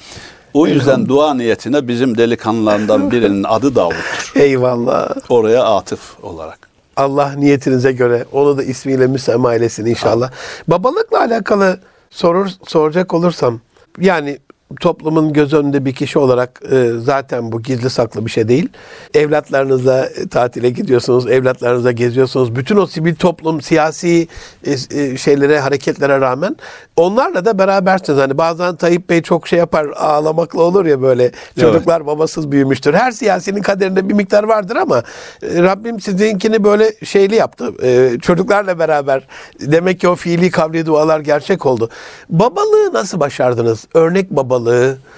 O 0.54 0.66
yüzden 0.66 1.08
dua 1.08 1.34
niyetine 1.34 1.88
bizim 1.88 2.18
delikanlılardan 2.18 3.10
birinin 3.10 3.44
adı 3.44 3.74
Davut'tur. 3.74 4.32
Eyvallah. 4.40 5.08
Oraya 5.28 5.64
atıf 5.64 6.24
olarak. 6.24 6.70
Allah 6.96 7.32
niyetinize 7.36 7.92
göre 7.92 8.24
onu 8.32 8.58
da 8.58 8.62
ismiyle 8.62 9.06
müsemma 9.06 9.54
eylesin 9.54 9.86
inşallah. 9.86 10.30
Babalıkla 10.68 11.18
alakalı 11.20 11.80
sorur 12.10 12.48
soracak 12.66 13.14
olursam 13.14 13.60
yani 14.00 14.38
toplumun 14.80 15.32
göz 15.32 15.54
önünde 15.54 15.84
bir 15.84 15.92
kişi 15.92 16.18
olarak 16.18 16.60
e, 16.72 16.90
zaten 16.98 17.52
bu 17.52 17.62
gizli 17.62 17.90
saklı 17.90 18.26
bir 18.26 18.30
şey 18.30 18.48
değil. 18.48 18.68
Evlatlarınızla 19.14 20.08
tatile 20.30 20.70
gidiyorsunuz, 20.70 21.30
evlatlarınızla 21.30 21.92
geziyorsunuz. 21.92 22.56
Bütün 22.56 22.76
o 22.76 22.86
sivil 22.86 23.14
toplum, 23.14 23.60
siyasi 23.60 24.28
e, 24.64 24.72
e, 24.72 25.16
şeylere, 25.16 25.60
hareketlere 25.60 26.20
rağmen 26.20 26.56
onlarla 26.96 27.44
da 27.44 27.58
berabersiniz. 27.58 28.18
Hani 28.18 28.38
bazen 28.38 28.76
Tayyip 28.76 29.10
Bey 29.10 29.22
çok 29.22 29.48
şey 29.48 29.58
yapar, 29.58 29.86
ağlamakla 29.96 30.62
olur 30.62 30.86
ya 30.86 31.02
böyle. 31.02 31.32
Çocuklar 31.60 32.06
babasız 32.06 32.52
büyümüştür. 32.52 32.94
Her 32.94 33.12
siyasinin 33.12 33.62
kaderinde 33.62 34.08
bir 34.08 34.14
miktar 34.14 34.44
vardır 34.44 34.76
ama 34.76 35.02
e, 35.42 35.62
Rabbim 35.62 36.00
sizinkini 36.00 36.64
böyle 36.64 36.94
şeyli 37.04 37.34
yaptı. 37.34 37.72
E, 37.82 38.18
çocuklarla 38.18 38.78
beraber 38.78 39.26
demek 39.60 40.00
ki 40.00 40.08
o 40.08 40.16
fiili 40.16 40.50
kavli 40.50 40.86
dualar 40.86 41.20
gerçek 41.20 41.66
oldu. 41.66 41.90
Babalığı 42.28 42.92
nasıl 42.92 43.20
başardınız? 43.20 43.86
Örnek 43.94 44.30
babalığı. 44.30 44.59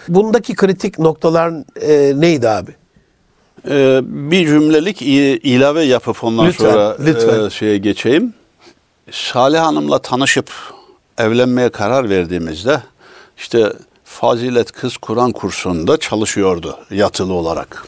Bundaki 0.09 0.55
kritik 0.55 0.99
noktalar 0.99 1.53
e, 1.81 2.21
neydi 2.21 2.49
abi? 2.49 2.71
Ee, 3.69 4.01
bir 4.05 4.47
cümlelik 4.47 5.03
ilave 5.03 5.83
yapıp 5.83 6.25
ondan 6.25 6.47
Lütfen, 6.47 6.71
sonra 6.71 6.97
lütfen. 7.01 7.47
e, 7.47 7.51
şeye 7.51 7.79
geçeyim. 7.79 8.35
Salih 9.11 9.61
Hanım'la 9.61 9.99
tanışıp 9.99 10.51
evlenmeye 11.19 11.69
karar 11.69 12.11
verdiğimizde 12.11 12.83
işte 13.39 13.73
Fazilet 14.05 14.73
Kız 14.73 14.97
Kur'an 14.97 15.33
kursunda 15.33 15.97
çalışıyordu 15.97 16.79
yatılı 16.91 17.33
olarak. 17.33 17.87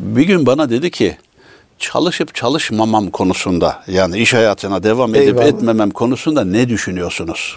Bir 0.00 0.22
gün 0.22 0.46
bana 0.46 0.70
dedi 0.70 0.90
ki 0.90 1.16
çalışıp 1.78 2.34
çalışmamam 2.34 3.10
konusunda 3.10 3.82
yani 3.86 4.18
iş 4.18 4.34
hayatına 4.34 4.82
devam 4.82 5.14
edip 5.14 5.28
Eyvallah. 5.28 5.46
etmemem 5.46 5.90
konusunda 5.90 6.44
ne 6.44 6.68
düşünüyorsunuz? 6.68 7.56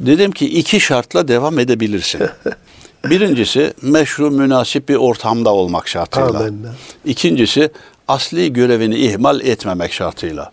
Dedim 0.00 0.30
ki 0.30 0.58
iki 0.58 0.80
şartla 0.80 1.28
devam 1.28 1.58
edebilirsin. 1.58 2.20
Birincisi 3.04 3.74
meşru 3.82 4.30
münasip 4.30 4.88
bir 4.88 4.94
ortamda 4.94 5.50
olmak 5.54 5.88
şartıyla. 5.88 6.28
Amenna. 6.28 6.74
İkincisi 7.04 7.70
asli 8.08 8.52
görevini 8.52 8.96
ihmal 8.96 9.40
etmemek 9.40 9.92
şartıyla. 9.92 10.52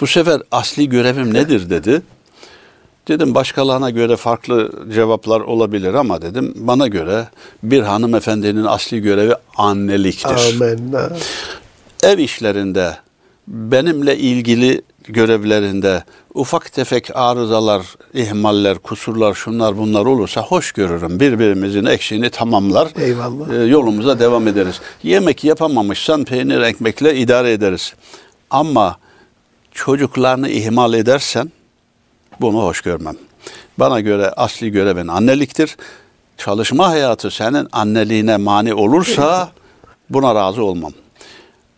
Bu 0.00 0.06
sefer 0.06 0.42
asli 0.50 0.88
görevim 0.88 1.34
nedir 1.34 1.70
dedi. 1.70 2.02
Dedim 3.08 3.34
başkalarına 3.34 3.90
göre 3.90 4.16
farklı 4.16 4.72
cevaplar 4.94 5.40
olabilir 5.40 5.94
ama 5.94 6.22
dedim 6.22 6.54
bana 6.56 6.86
göre 6.86 7.28
bir 7.62 7.82
hanımefendinin 7.82 8.64
asli 8.64 9.02
görevi 9.02 9.34
anneliktir 9.56 10.54
Amenna. 10.56 11.10
ev 12.02 12.18
işlerinde, 12.18 12.96
benimle 13.48 14.18
ilgili 14.18 14.82
görevlerinde 15.08 16.04
ufak 16.34 16.72
tefek 16.72 17.16
arızalar, 17.16 17.86
ihmaller, 18.14 18.78
kusurlar, 18.78 19.34
şunlar 19.34 19.78
bunlar 19.78 20.06
olursa 20.06 20.40
hoş 20.42 20.72
görürüm. 20.72 21.20
Birbirimizin 21.20 21.84
eksiğini 21.84 22.30
tamamlar. 22.30 22.88
Eyvallah. 22.96 23.52
e, 23.52 23.56
yolumuza 23.56 24.18
devam 24.18 24.48
ederiz. 24.48 24.80
Yemek 25.02 25.44
yapamamışsan 25.44 26.24
peynir 26.24 26.60
ekmekle 26.60 27.16
idare 27.16 27.52
ederiz. 27.52 27.94
Ama 28.50 28.96
çocuklarını 29.72 30.48
ihmal 30.48 30.94
edersen 30.94 31.52
bunu 32.40 32.62
hoş 32.62 32.80
görmem. 32.80 33.16
Bana 33.78 34.00
göre 34.00 34.30
asli 34.30 34.70
görevin 34.72 35.08
anneliktir. 35.08 35.76
Çalışma 36.38 36.88
hayatı 36.88 37.30
senin 37.30 37.68
anneliğine 37.72 38.36
mani 38.36 38.74
olursa 38.74 39.52
buna 40.10 40.34
razı 40.34 40.64
olmam. 40.64 40.92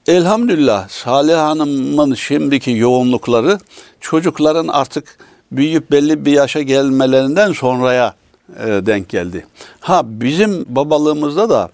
Elhamdülillah 0.08 0.88
Salih 0.88 1.36
Hanım'ın 1.36 2.14
şimdiki 2.14 2.70
yoğunlukları 2.70 3.58
çocukların 4.00 4.68
artık 4.68 5.18
büyüyüp 5.52 5.90
belli 5.90 6.24
bir 6.24 6.32
yaşa 6.32 6.62
gelmelerinden 6.62 7.52
sonraya 7.52 8.14
e, 8.60 8.66
denk 8.66 9.08
geldi. 9.08 9.46
Ha 9.80 10.02
bizim 10.04 10.64
babalığımızda 10.68 11.50
da 11.50 11.68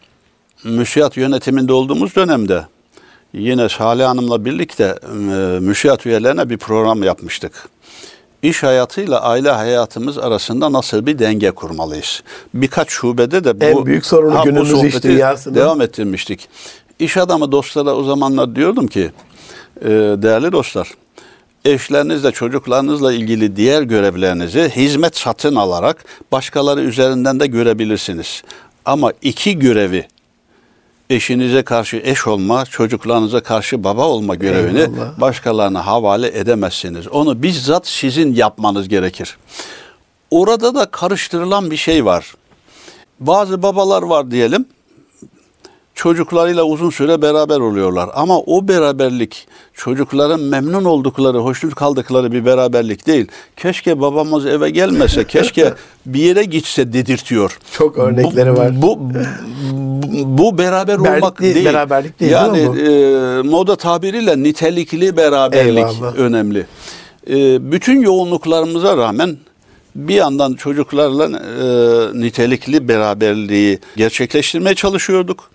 müşiyat 0.64 1.16
yönetiminde 1.16 1.72
olduğumuz 1.72 2.16
dönemde 2.16 2.66
yine 3.32 3.68
Salih 3.68 4.06
Hanım'la 4.06 4.44
birlikte 4.44 4.98
e, 5.04 5.16
müşiyat 5.60 6.06
üyelerine 6.06 6.50
bir 6.50 6.58
program 6.58 7.02
yapmıştık. 7.02 7.68
İş 8.42 8.62
hayatıyla 8.62 9.22
aile 9.22 9.50
hayatımız 9.50 10.18
arasında 10.18 10.72
nasıl 10.72 11.06
bir 11.06 11.18
denge 11.18 11.50
kurmalıyız? 11.50 12.22
Birkaç 12.54 12.90
şubede 12.90 13.44
de 13.44 13.60
bu 13.60 13.64
En 13.64 13.86
büyük 13.86 14.06
sorunu 14.06 14.38
bu 14.38 14.42
günümüz 14.42 14.72
iş 14.72 14.94
sohbeti 14.94 15.08
dünyasının. 15.08 15.54
devam 15.54 15.80
ettirmiştik. 15.80 16.48
İş 16.98 17.16
adamı 17.16 17.52
dostlara 17.52 17.94
o 17.94 18.04
zamanlar 18.04 18.56
diyordum 18.56 18.86
ki 18.86 19.10
e, 19.82 19.88
değerli 19.88 20.52
dostlar 20.52 20.88
eşlerinizle 21.64 22.32
çocuklarınızla 22.32 23.12
ilgili 23.12 23.56
diğer 23.56 23.82
görevlerinizi 23.82 24.72
hizmet 24.76 25.16
satın 25.16 25.54
alarak 25.54 26.04
başkaları 26.32 26.80
üzerinden 26.80 27.40
de 27.40 27.46
görebilirsiniz. 27.46 28.42
Ama 28.84 29.12
iki 29.22 29.58
görevi 29.58 30.06
eşinize 31.10 31.62
karşı 31.62 31.96
eş 32.04 32.26
olma, 32.26 32.64
çocuklarınıza 32.64 33.40
karşı 33.40 33.84
baba 33.84 34.08
olma 34.08 34.34
görevini 34.34 34.80
Eyvallah. 34.80 35.20
başkalarına 35.20 35.86
havale 35.86 36.38
edemezsiniz. 36.38 37.08
Onu 37.08 37.42
bizzat 37.42 37.86
sizin 37.86 38.34
yapmanız 38.34 38.88
gerekir. 38.88 39.36
Orada 40.30 40.74
da 40.74 40.86
karıştırılan 40.86 41.70
bir 41.70 41.76
şey 41.76 42.04
var. 42.04 42.34
Bazı 43.20 43.62
babalar 43.62 44.02
var 44.02 44.30
diyelim. 44.30 44.66
Çocuklarıyla 45.94 46.64
uzun 46.64 46.90
süre 46.90 47.22
beraber 47.22 47.60
oluyorlar. 47.60 48.10
Ama 48.14 48.38
o 48.40 48.68
beraberlik 48.68 49.46
çocukların 49.74 50.40
memnun 50.40 50.84
oldukları, 50.84 51.38
hoşnut 51.38 51.74
kaldıkları 51.74 52.32
bir 52.32 52.44
beraberlik 52.44 53.06
değil. 53.06 53.26
Keşke 53.56 54.00
babamız 54.00 54.46
eve 54.46 54.70
gelmese, 54.70 55.24
keşke 55.26 55.74
bir 56.06 56.20
yere 56.20 56.44
gitse 56.44 56.92
dedirtiyor. 56.92 57.58
Çok 57.72 57.98
örnekleri 57.98 58.52
bu, 58.52 58.56
var. 58.56 58.82
Bu, 58.82 58.98
bu, 59.00 59.18
bu 60.38 60.58
beraber 60.58 61.04
Berlik 61.04 61.24
olmak 61.24 61.40
değil, 61.40 61.54
değil. 61.54 61.66
beraberlik 61.66 62.20
değil, 62.20 62.32
Yani 62.32 62.58
e, 62.58 63.42
moda 63.42 63.76
tabiriyle 63.76 64.42
nitelikli 64.42 65.16
beraberlik 65.16 65.78
Eyvallah. 65.78 66.16
önemli. 66.16 66.66
E, 67.30 67.72
bütün 67.72 68.00
yoğunluklarımıza 68.00 68.96
rağmen 68.96 69.36
bir 69.94 70.14
yandan 70.14 70.54
çocuklarla 70.54 71.24
e, 71.24 72.20
nitelikli 72.20 72.88
beraberliği 72.88 73.78
gerçekleştirmeye 73.96 74.74
çalışıyorduk. 74.74 75.50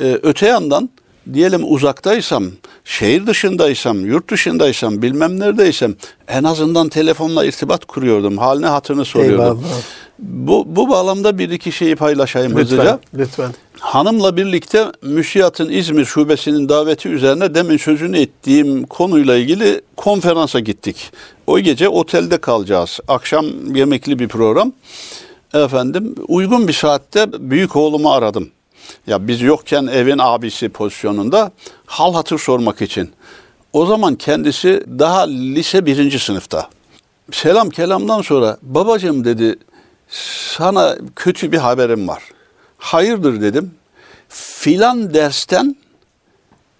E, 0.00 0.18
öte 0.22 0.46
yandan 0.46 0.90
diyelim 1.32 1.60
uzaktaysam, 1.64 2.44
şehir 2.84 3.26
dışındaysam, 3.26 4.06
yurt 4.06 4.30
dışındaysam, 4.30 5.02
bilmem 5.02 5.40
neredeysem 5.40 5.94
en 6.28 6.44
azından 6.44 6.88
telefonla 6.88 7.44
irtibat 7.44 7.84
kuruyordum. 7.84 8.38
Haline 8.38 8.66
hatırını 8.66 9.04
soruyordum. 9.04 9.40
Eyvallah. 9.40 9.80
Bu, 10.18 10.64
bu 10.66 10.88
bağlamda 10.88 11.38
bir 11.38 11.50
iki 11.50 11.72
şeyi 11.72 11.96
paylaşayım 11.96 12.54
hızlıca. 12.56 12.82
Lütfen, 12.82 12.98
lütfen. 13.18 13.50
Hanımla 13.80 14.36
birlikte 14.36 14.84
Müsiyat'ın 15.02 15.70
İzmir 15.70 16.04
şubesinin 16.04 16.68
daveti 16.68 17.08
üzerine 17.08 17.54
demin 17.54 17.76
sözünü 17.76 18.18
ettiğim 18.18 18.86
konuyla 18.86 19.36
ilgili 19.36 19.80
konferansa 19.96 20.60
gittik. 20.60 21.10
O 21.46 21.58
gece 21.58 21.88
otelde 21.88 22.38
kalacağız. 22.38 23.00
Akşam 23.08 23.74
yemekli 23.74 24.18
bir 24.18 24.28
program. 24.28 24.72
Efendim 25.54 26.14
uygun 26.28 26.68
bir 26.68 26.72
saatte 26.72 27.26
büyük 27.50 27.76
oğlumu 27.76 28.12
aradım. 28.12 28.48
Ya 29.06 29.28
biz 29.28 29.42
yokken 29.42 29.86
evin 29.86 30.18
abisi 30.18 30.68
pozisyonunda 30.68 31.52
hal 31.86 32.14
hatır 32.14 32.38
sormak 32.38 32.82
için. 32.82 33.10
O 33.72 33.86
zaman 33.86 34.14
kendisi 34.14 34.84
daha 34.98 35.20
lise 35.26 35.86
birinci 35.86 36.18
sınıfta. 36.18 36.68
Selam 37.32 37.70
kelamdan 37.70 38.22
sonra 38.22 38.58
babacığım 38.62 39.24
dedi 39.24 39.56
sana 40.56 40.96
kötü 41.16 41.52
bir 41.52 41.58
haberim 41.58 42.08
var. 42.08 42.22
Hayırdır 42.78 43.40
dedim. 43.40 43.74
Filan 44.28 45.14
dersten 45.14 45.76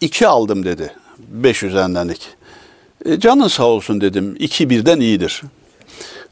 iki 0.00 0.26
aldım 0.28 0.64
dedi. 0.64 0.94
Beş 1.18 1.62
üzerinden 1.62 2.08
iki. 2.08 2.28
E, 3.04 3.20
canın 3.20 3.48
sağ 3.48 3.64
olsun 3.64 4.00
dedim. 4.00 4.36
İki 4.38 4.70
birden 4.70 5.00
iyidir. 5.00 5.42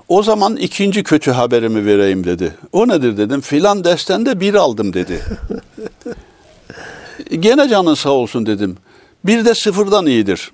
O 0.08 0.22
zaman 0.22 0.56
ikinci 0.56 1.02
kötü 1.02 1.30
haberimi 1.30 1.86
vereyim 1.86 2.24
dedi. 2.24 2.54
O 2.72 2.88
nedir 2.88 3.16
dedim. 3.16 3.40
Filan 3.40 3.84
dersten 3.84 4.26
de 4.26 4.40
bir 4.40 4.54
aldım 4.54 4.92
dedi. 4.92 5.22
Gene 7.30 7.68
canın 7.68 7.94
sağ 7.94 8.10
olsun 8.10 8.46
dedim. 8.46 8.76
Bir 9.24 9.44
de 9.44 9.54
sıfırdan 9.54 10.06
iyidir. 10.06 10.50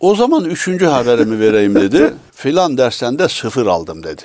O 0.00 0.14
zaman 0.14 0.44
üçüncü 0.44 0.86
haberimi 0.86 1.40
vereyim 1.40 1.74
dedi. 1.74 2.14
Filan 2.32 2.78
dersten 2.78 3.18
de 3.18 3.28
sıfır 3.28 3.66
aldım 3.66 4.02
dedi. 4.02 4.22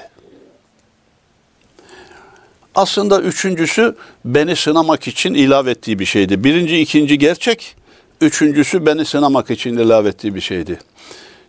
Aslında 2.75 3.21
üçüncüsü 3.21 3.95
beni 4.25 4.55
sınamak 4.55 5.07
için 5.07 5.33
ilave 5.33 5.71
ettiği 5.71 5.99
bir 5.99 6.05
şeydi. 6.05 6.43
Birinci, 6.43 6.79
ikinci 6.79 7.17
gerçek. 7.17 7.75
Üçüncüsü 8.21 8.85
beni 8.85 9.05
sınamak 9.05 9.51
için 9.51 9.77
ilave 9.77 10.09
ettiği 10.09 10.35
bir 10.35 10.41
şeydi. 10.41 10.79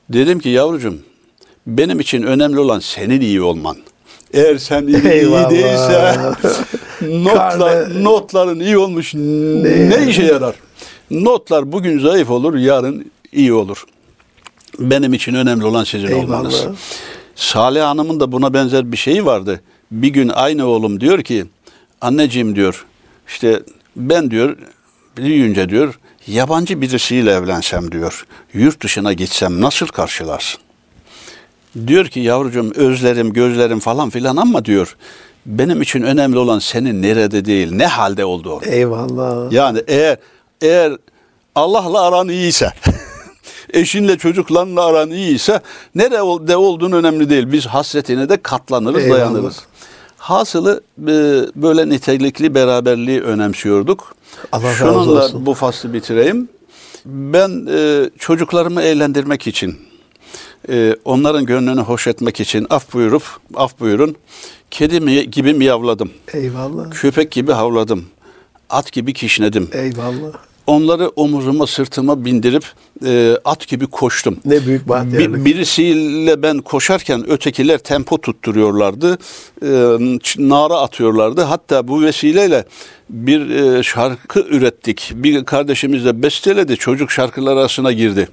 Dedim 0.08 0.40
ki 0.40 0.48
yavrucuğum 0.48 0.98
benim 1.66 2.00
için 2.00 2.22
önemli 2.22 2.58
olan 2.60 2.78
senin 2.80 3.20
iyi 3.20 3.42
olman. 3.42 3.76
Eğer 4.34 4.58
sen 4.58 4.86
iyi, 4.86 4.96
iyi 5.02 5.50
değilse 5.50 6.16
notlar, 7.02 7.58
Karne- 7.58 8.04
notların 8.04 8.60
iyi 8.60 8.78
olmuş 8.78 9.14
ne 9.14 10.06
işe 10.08 10.22
yarar? 10.22 10.54
Notlar 11.10 11.72
bugün 11.72 11.98
zayıf 11.98 12.30
olur, 12.30 12.54
yarın 12.54 13.10
iyi 13.32 13.52
olur. 13.52 13.84
Benim 14.78 15.14
için 15.14 15.34
önemli 15.34 15.64
olan 15.64 15.84
sizin 15.84 16.06
Eyvallah. 16.08 16.24
olmanız. 16.24 16.66
Salih 17.34 17.82
Hanım'ın 17.82 18.20
da 18.20 18.32
buna 18.32 18.54
benzer 18.54 18.92
bir 18.92 18.96
şeyi 18.96 19.26
vardı. 19.26 19.60
Bir 19.90 20.08
gün 20.08 20.28
aynı 20.28 20.66
oğlum 20.66 21.00
diyor 21.00 21.22
ki, 21.22 21.44
anneciğim 22.00 22.56
diyor, 22.56 22.86
işte 23.28 23.62
ben 23.96 24.30
diyor, 24.30 24.56
büyüyünce 25.16 25.68
diyor, 25.68 25.98
yabancı 26.26 26.80
birisiyle 26.80 27.30
evlensem 27.32 27.92
diyor, 27.92 28.26
yurt 28.54 28.82
dışına 28.82 29.12
gitsem 29.12 29.60
nasıl 29.60 29.86
karşılarsın? 29.86 30.60
Diyor 31.86 32.06
ki 32.06 32.20
yavrucuğum 32.20 32.72
özlerim, 32.74 33.32
gözlerim 33.32 33.80
falan 33.80 34.10
filan 34.10 34.36
ama 34.36 34.64
diyor, 34.64 34.96
benim 35.46 35.82
için 35.82 36.02
önemli 36.02 36.38
olan 36.38 36.58
senin 36.58 37.02
nerede 37.02 37.44
değil, 37.44 37.72
ne 37.72 37.86
halde 37.86 38.24
olduğun. 38.24 38.60
Eyvallah. 38.66 39.52
Yani 39.52 39.82
eğer 39.88 40.16
eğer 40.62 40.92
Allah'la 41.54 42.02
aran 42.02 42.28
iyiyse, 42.28 42.72
eşinle 43.72 44.18
çocuklarla 44.18 44.84
aran 44.84 45.10
iyiyse 45.10 45.60
nerede 45.94 46.56
olduğun 46.56 46.92
önemli 46.92 47.30
değil. 47.30 47.52
Biz 47.52 47.66
hasretine 47.66 48.28
de 48.28 48.36
katlanırız, 48.42 49.02
Eyvallah. 49.04 49.20
dayanırız. 49.20 49.56
Hasılı 50.16 50.80
böyle 51.56 51.88
nitelikli 51.88 52.54
beraberliği 52.54 53.20
önemsiyorduk. 53.22 54.14
Allah 54.52 54.66
razı 54.66 54.76
Şununla 54.78 55.24
olsun. 55.24 55.46
bu 55.46 55.54
faslı 55.54 55.92
bitireyim. 55.92 56.48
Ben 57.04 57.68
çocuklarımı 58.18 58.82
eğlendirmek 58.82 59.46
için, 59.46 59.76
e, 60.68 60.96
onların 61.04 61.46
gönlünü 61.46 61.80
hoş 61.80 62.06
etmek 62.06 62.40
için 62.40 62.66
af 62.70 62.92
buyurup, 62.92 63.22
af 63.54 63.80
buyurun, 63.80 64.16
kedi 64.70 65.00
mi, 65.00 65.30
gibi 65.30 65.54
miyavladım. 65.54 66.10
Eyvallah. 66.32 66.90
Köpek 66.90 67.30
gibi 67.30 67.52
havladım. 67.52 68.04
At 68.70 68.92
gibi 68.92 69.12
kişnedim. 69.12 69.68
Eyvallah. 69.72 70.32
Onları 70.66 71.08
omuzuma 71.08 71.66
sırtıma 71.66 72.24
bindirip 72.24 72.64
e, 73.06 73.36
at 73.44 73.68
gibi 73.68 73.86
koştum. 73.86 74.36
Ne 74.44 74.66
büyük 74.66 74.88
bahtiyarlık. 74.88 75.34
Bir, 75.34 75.44
birisiyle 75.44 76.42
ben 76.42 76.58
koşarken 76.58 77.30
ötekiler 77.30 77.78
tempo 77.78 78.20
tutturuyorlardı. 78.20 79.18
E, 79.62 79.68
nara 80.38 80.74
atıyorlardı. 80.74 81.42
Hatta 81.42 81.88
bu 81.88 82.02
vesileyle 82.02 82.64
bir 83.10 83.50
e, 83.50 83.82
şarkı 83.82 84.40
ürettik. 84.40 85.12
Bir 85.14 85.44
kardeşimiz 85.44 86.04
de 86.04 86.22
besteledi. 86.22 86.76
Çocuk 86.76 87.10
şarkılar 87.10 87.56
arasına 87.56 87.92
girdi. 87.92 88.28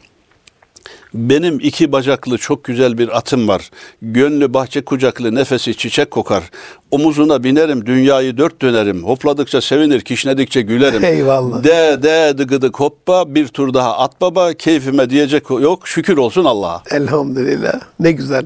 Benim 1.14 1.60
iki 1.60 1.92
bacaklı 1.92 2.38
çok 2.38 2.64
güzel 2.64 2.98
bir 2.98 3.18
atım 3.18 3.48
var. 3.48 3.70
Gönlü 4.02 4.54
bahçe 4.54 4.86
kucaklı 4.86 5.36
nefesi 5.36 5.78
çiçek 5.78 6.12
kokar. 6.12 6.44
Omuzuna 6.92 7.44
binerim 7.44 7.86
dünyayı 7.86 8.38
dört 8.38 8.62
dönerim. 8.62 9.04
Hopladıkça 9.04 9.62
sevinir 9.62 10.02
kişnedikçe 10.02 10.62
gülerim. 10.62 11.04
Eyvallah. 11.06 11.64
De 11.64 12.04
de 12.04 12.38
dıgıdık 12.38 12.80
hoppa 12.80 13.36
bir 13.36 13.48
tur 13.48 13.74
daha 13.74 13.98
at 13.98 14.22
baba 14.22 14.54
keyfime 14.54 15.10
diyecek 15.10 15.50
yok 15.50 15.88
şükür 15.88 16.18
olsun 16.18 16.46
Allah'a. 16.46 16.84
Elhamdülillah. 16.92 17.80
Ne 18.00 18.12
güzel. 18.12 18.46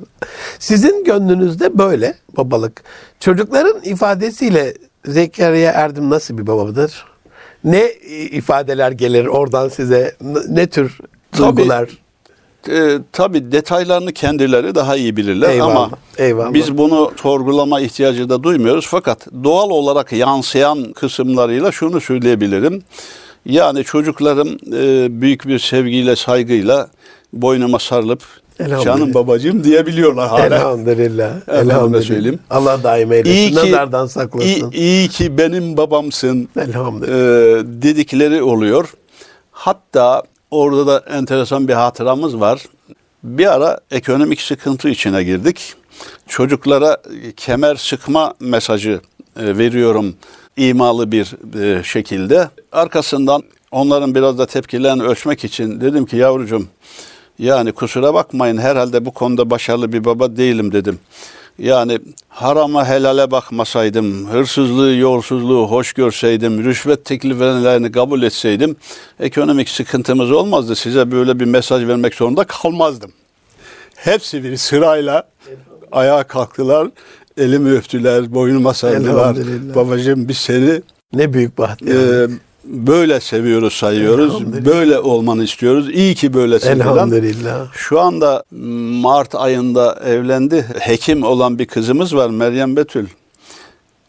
Sizin 0.59 1.03
gönlünüzde 1.03 1.77
böyle 1.77 2.15
babalık. 2.37 2.83
Çocukların 3.19 3.81
ifadesiyle 3.83 4.73
Zekeriya 5.05 5.71
Erdim 5.71 6.09
nasıl 6.09 6.37
bir 6.37 6.47
babadır? 6.47 7.05
Ne 7.63 7.91
ifadeler 8.31 8.91
gelir 8.91 9.25
oradan 9.25 9.69
size? 9.69 10.15
Ne 10.49 10.67
tür 10.67 10.97
Tabii. 11.31 11.69
E, 12.69 12.97
tabii 13.11 13.51
detaylarını 13.51 14.13
kendileri 14.13 14.75
daha 14.75 14.95
iyi 14.95 15.17
bilirler 15.17 15.49
Eyvallah, 15.49 15.75
ama 15.75 15.89
eyvallah. 16.17 16.53
biz 16.53 16.77
bunu 16.77 17.11
sorgulama 17.21 17.79
ihtiyacı 17.79 18.29
da 18.29 18.43
duymuyoruz. 18.43 18.87
Fakat 18.89 19.27
doğal 19.43 19.69
olarak 19.69 20.11
yansıyan 20.13 20.93
kısımlarıyla 20.93 21.71
şunu 21.71 22.01
söyleyebilirim. 22.01 22.83
Yani 23.45 23.83
çocuklarım 23.83 24.47
e, 24.73 25.21
büyük 25.21 25.47
bir 25.47 25.59
sevgiyle, 25.59 26.15
saygıyla 26.15 26.87
boynuma 27.33 27.79
sarılıp 27.79 28.21
canım 28.83 29.13
babacığım 29.13 29.63
diyebiliyorlar 29.63 30.29
hala. 30.29 30.45
Elhamdülillah. 30.45 31.33
Elhamdülillah. 31.47 32.01
söyleyeyim. 32.07 32.39
Allah 32.49 32.83
daim 32.83 33.11
eylesin. 33.11 33.37
İyi 33.37 33.49
ki, 33.49 33.55
Nazardan 33.55 34.05
saklasın. 34.07 34.47
iyi, 34.47 34.73
iyi 34.73 35.07
ki 35.07 35.37
benim 35.37 35.77
babamsın 35.77 36.49
Elhamdülillah. 36.59 37.59
e, 37.59 37.81
dedikleri 37.81 38.43
oluyor. 38.43 38.93
Hatta 39.51 40.23
orada 40.55 40.87
da 40.87 41.03
enteresan 41.09 41.67
bir 41.67 41.73
hatıramız 41.73 42.39
var. 42.39 42.65
Bir 43.23 43.53
ara 43.53 43.79
ekonomik 43.91 44.41
sıkıntı 44.41 44.89
içine 44.89 45.23
girdik. 45.23 45.73
Çocuklara 46.27 46.97
kemer 47.37 47.75
sıkma 47.75 48.33
mesajı 48.39 49.01
e, 49.39 49.57
veriyorum 49.57 50.15
imalı 50.57 51.11
bir 51.11 51.57
e, 51.61 51.83
şekilde. 51.83 52.49
Arkasından 52.71 53.43
onların 53.71 54.15
biraz 54.15 54.37
da 54.37 54.45
tepkilerini 54.45 55.03
ölçmek 55.03 55.43
için 55.43 55.81
dedim 55.81 56.05
ki 56.05 56.17
yavrucuğum 56.17 56.67
yani 57.39 57.71
kusura 57.71 58.13
bakmayın 58.13 58.57
herhalde 58.57 59.05
bu 59.05 59.11
konuda 59.11 59.49
başarılı 59.49 59.93
bir 59.93 60.05
baba 60.05 60.37
değilim 60.37 60.71
dedim. 60.71 60.99
Yani 61.59 61.99
harama 62.29 62.87
helale 62.87 63.31
bakmasaydım, 63.31 64.27
hırsızlığı, 64.27 64.95
yolsuzluğu 64.95 65.67
hoş 65.67 65.93
görseydim, 65.93 66.63
rüşvet 66.65 67.05
tekliflerini 67.05 67.91
kabul 67.91 68.21
etseydim 68.23 68.75
ekonomik 69.19 69.69
sıkıntımız 69.69 70.31
olmazdı. 70.31 70.75
Size 70.75 71.11
böyle 71.11 71.39
bir 71.39 71.45
mesaj 71.45 71.87
vermek 71.87 72.13
zorunda 72.15 72.43
kalmazdım. 72.43 73.11
Hepsi 73.95 74.43
bir 74.43 74.57
sırayla 74.57 75.23
ayağa 75.91 76.23
kalktılar, 76.23 76.87
elimi 77.37 77.71
öptüler, 77.71 78.33
boynuma. 78.33 78.73
Elhamdülillah. 78.83 79.75
Babacığım 79.75 80.27
biz 80.27 80.37
seni 80.37 80.81
Ne 81.13 81.33
büyük 81.33 81.57
bahtiyarlık. 81.57 82.31
e, 82.31 82.33
böyle 82.65 83.19
seviyoruz, 83.19 83.73
sayıyoruz. 83.73 84.65
Böyle 84.65 84.99
olmanı 84.99 85.43
istiyoruz. 85.43 85.89
İyi 85.89 86.15
ki 86.15 86.33
böylesin 86.33 86.79
falan. 86.79 86.95
Elhamdülillah. 86.95 87.73
Şu 87.73 87.99
anda 87.99 88.43
Mart 89.01 89.35
ayında 89.35 90.01
evlendi. 90.05 90.65
Hekim 90.79 91.23
olan 91.23 91.59
bir 91.59 91.65
kızımız 91.65 92.15
var 92.15 92.29
Meryem 92.29 92.75
Betül. 92.75 93.07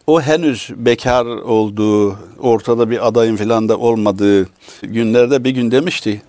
O 0.07 0.21
henüz 0.21 0.69
bekar 0.75 1.25
olduğu, 1.25 2.15
ortada 2.39 2.89
bir 2.89 3.07
adayın 3.07 3.35
falan 3.35 3.69
da 3.69 3.77
olmadığı 3.77 4.47
günlerde 4.81 5.43
bir 5.43 5.51
gün 5.51 5.71
demişti 5.71 6.21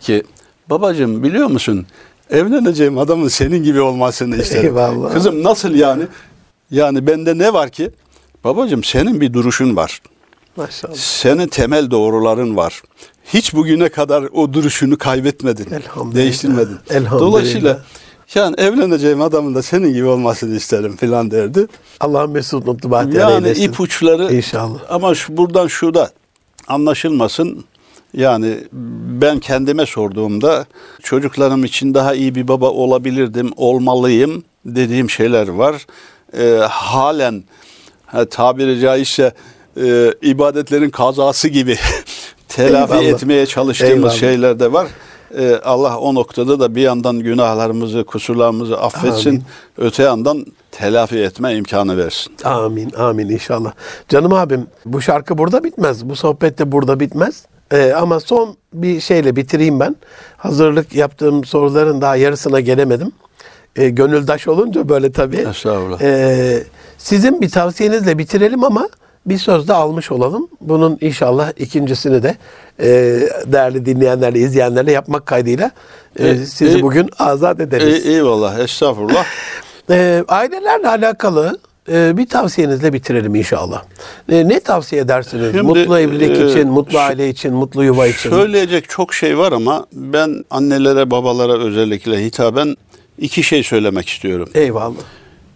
ki 0.00 0.22
babacığım 0.70 1.22
biliyor 1.22 1.48
musun 1.48 1.86
evleneceğim 2.30 2.98
adamın 2.98 3.28
senin 3.28 3.62
gibi 3.62 3.80
olmasını 3.80 4.36
isterim. 4.36 4.64
Eyvallah. 4.66 5.12
Kızım 5.12 5.42
nasıl 5.42 5.74
yani? 5.74 6.02
Yani 6.70 7.06
bende 7.06 7.38
ne 7.38 7.52
var 7.52 7.70
ki? 7.70 7.90
Babacığım 8.44 8.84
senin 8.84 9.20
bir 9.20 9.32
duruşun 9.32 9.76
var. 9.76 10.00
Maşallah. 10.56 10.94
Senin 10.94 11.48
temel 11.48 11.90
doğruların 11.90 12.56
var. 12.56 12.82
Hiç 13.24 13.54
bugüne 13.54 13.88
kadar 13.88 14.22
o 14.32 14.52
duruşunu 14.52 14.98
kaybetmedin. 14.98 15.72
Elhamdülillah. 15.74 16.14
Değiştirmedin. 16.14 16.76
Elhamdülillah. 16.90 17.20
Dolayısıyla 17.20 17.80
yani 18.34 18.54
evleneceğim 18.58 19.22
adamın 19.22 19.54
da 19.54 19.62
senin 19.62 19.92
gibi 19.92 20.06
olmasını 20.06 20.56
isterim 20.56 20.96
filan 20.96 21.30
derdi. 21.30 21.66
Allah 22.00 22.26
mesut 22.26 22.66
mutlu 22.66 22.90
bahtiyar 22.90 23.30
Yani 23.30 23.46
eylesin. 23.46 23.62
ipuçları 23.62 24.34
İnşallah. 24.34 24.78
ama 24.88 25.14
şu, 25.14 25.36
buradan 25.36 25.66
şurada 25.66 26.10
anlaşılmasın. 26.68 27.64
Yani 28.14 28.54
ben 29.20 29.38
kendime 29.38 29.86
sorduğumda 29.86 30.66
çocuklarım 31.02 31.64
için 31.64 31.94
daha 31.94 32.14
iyi 32.14 32.34
bir 32.34 32.48
baba 32.48 32.70
olabilirdim, 32.70 33.50
olmalıyım 33.56 34.44
dediğim 34.66 35.10
şeyler 35.10 35.48
var. 35.48 35.86
Ee, 36.38 36.60
halen 36.70 37.44
ha, 38.06 38.24
tabiri 38.24 38.80
caizse 38.80 39.32
e, 39.80 40.14
ibadetlerin 40.22 40.90
kazası 40.90 41.48
gibi 41.48 41.76
telafi 42.48 42.94
Eyvallah. 42.94 43.08
etmeye 43.08 43.46
çalıştığımız 43.46 43.94
Eyvallah. 43.94 44.14
şeyler 44.14 44.60
de 44.60 44.72
var. 44.72 44.86
Ee, 45.38 45.56
Allah 45.64 45.98
o 45.98 46.14
noktada 46.14 46.60
da 46.60 46.74
bir 46.74 46.80
yandan 46.82 47.18
günahlarımızı, 47.18 48.04
kusurlarımızı 48.04 48.80
affetsin. 48.80 49.30
Amin. 49.30 49.42
Öte 49.78 50.02
yandan 50.02 50.46
telafi 50.70 51.18
etme 51.18 51.54
imkanı 51.54 51.96
versin. 51.96 52.32
Amin, 52.44 52.92
amin 52.92 53.28
inşallah. 53.28 53.72
Canım 54.08 54.32
abim 54.32 54.66
bu 54.84 55.02
şarkı 55.02 55.38
burada 55.38 55.64
bitmez. 55.64 56.08
Bu 56.08 56.16
sohbet 56.16 56.58
de 56.58 56.72
burada 56.72 57.00
bitmez. 57.00 57.46
Ee, 57.72 57.92
ama 57.92 58.20
son 58.20 58.56
bir 58.74 59.00
şeyle 59.00 59.36
bitireyim 59.36 59.80
ben. 59.80 59.96
Hazırlık 60.36 60.94
yaptığım 60.94 61.44
soruların 61.44 62.00
daha 62.00 62.16
yarısına 62.16 62.60
gelemedim. 62.60 63.12
Ee, 63.76 63.88
gönüldaş 63.88 64.48
olunca 64.48 64.88
böyle 64.88 65.12
tabii. 65.12 65.36
Estağfurullah. 65.36 66.00
Ee, 66.02 66.62
sizin 66.98 67.40
bir 67.40 67.50
tavsiyenizle 67.50 68.18
bitirelim 68.18 68.64
ama 68.64 68.88
bir 69.26 69.38
söz 69.38 69.68
de 69.68 69.72
almış 69.74 70.12
olalım. 70.12 70.48
Bunun 70.60 70.98
inşallah 71.00 71.52
ikincisini 71.56 72.22
de 72.22 72.36
e, 72.80 72.88
değerli 73.46 73.86
dinleyenlerle, 73.86 74.38
izleyenlerle 74.38 74.92
yapmak 74.92 75.26
kaydıyla 75.26 75.70
e, 76.18 76.28
E, 76.28 76.36
sizi 76.36 76.78
e, 76.78 76.82
bugün 76.82 77.10
azat 77.18 77.60
ederiz. 77.60 78.06
Ey, 78.06 78.16
eyvallah, 78.16 78.58
estağfurullah. 78.58 79.24
Ee, 79.90 80.24
ailelerle 80.28 80.88
alakalı 80.88 81.58
e, 81.92 82.16
bir 82.16 82.26
tavsiyenizle 82.26 82.92
bitirelim 82.92 83.34
inşallah. 83.34 83.82
E, 84.28 84.48
ne 84.48 84.60
tavsiye 84.60 85.02
edersiniz? 85.02 85.52
Şimdi, 85.52 85.62
mutlu 85.62 85.98
evlilik 85.98 86.38
e, 86.40 86.50
için, 86.50 86.68
mutlu 86.68 86.98
aile 86.98 87.28
için, 87.28 87.54
mutlu 87.54 87.84
yuva 87.84 88.06
için. 88.06 88.30
Söyleyecek 88.30 88.88
çok 88.88 89.14
şey 89.14 89.38
var 89.38 89.52
ama 89.52 89.86
ben 89.92 90.44
annelere, 90.50 91.10
babalara 91.10 91.58
özellikle 91.58 92.24
hitaben 92.24 92.76
iki 93.18 93.42
şey 93.42 93.62
söylemek 93.62 94.08
istiyorum. 94.08 94.48
Eyvallah. 94.54 94.94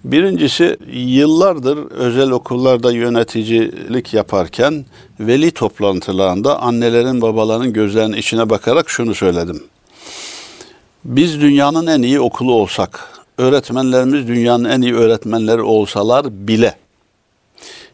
Birincisi 0.04 0.76
yıllardır 0.92 1.90
özel 1.90 2.30
okullarda 2.30 2.92
yöneticilik 2.92 4.14
yaparken 4.14 4.84
veli 5.20 5.50
toplantılarında 5.50 6.62
annelerin 6.62 7.22
babaların 7.22 7.72
gözlerinin 7.72 8.16
içine 8.16 8.50
bakarak 8.50 8.90
şunu 8.90 9.14
söyledim. 9.14 9.62
Biz 11.04 11.40
dünyanın 11.40 11.86
en 11.86 12.02
iyi 12.02 12.20
okulu 12.20 12.54
olsak, 12.54 13.08
öğretmenlerimiz 13.38 14.28
dünyanın 14.28 14.64
en 14.64 14.82
iyi 14.82 14.94
öğretmenleri 14.94 15.62
olsalar 15.62 16.26
bile 16.30 16.74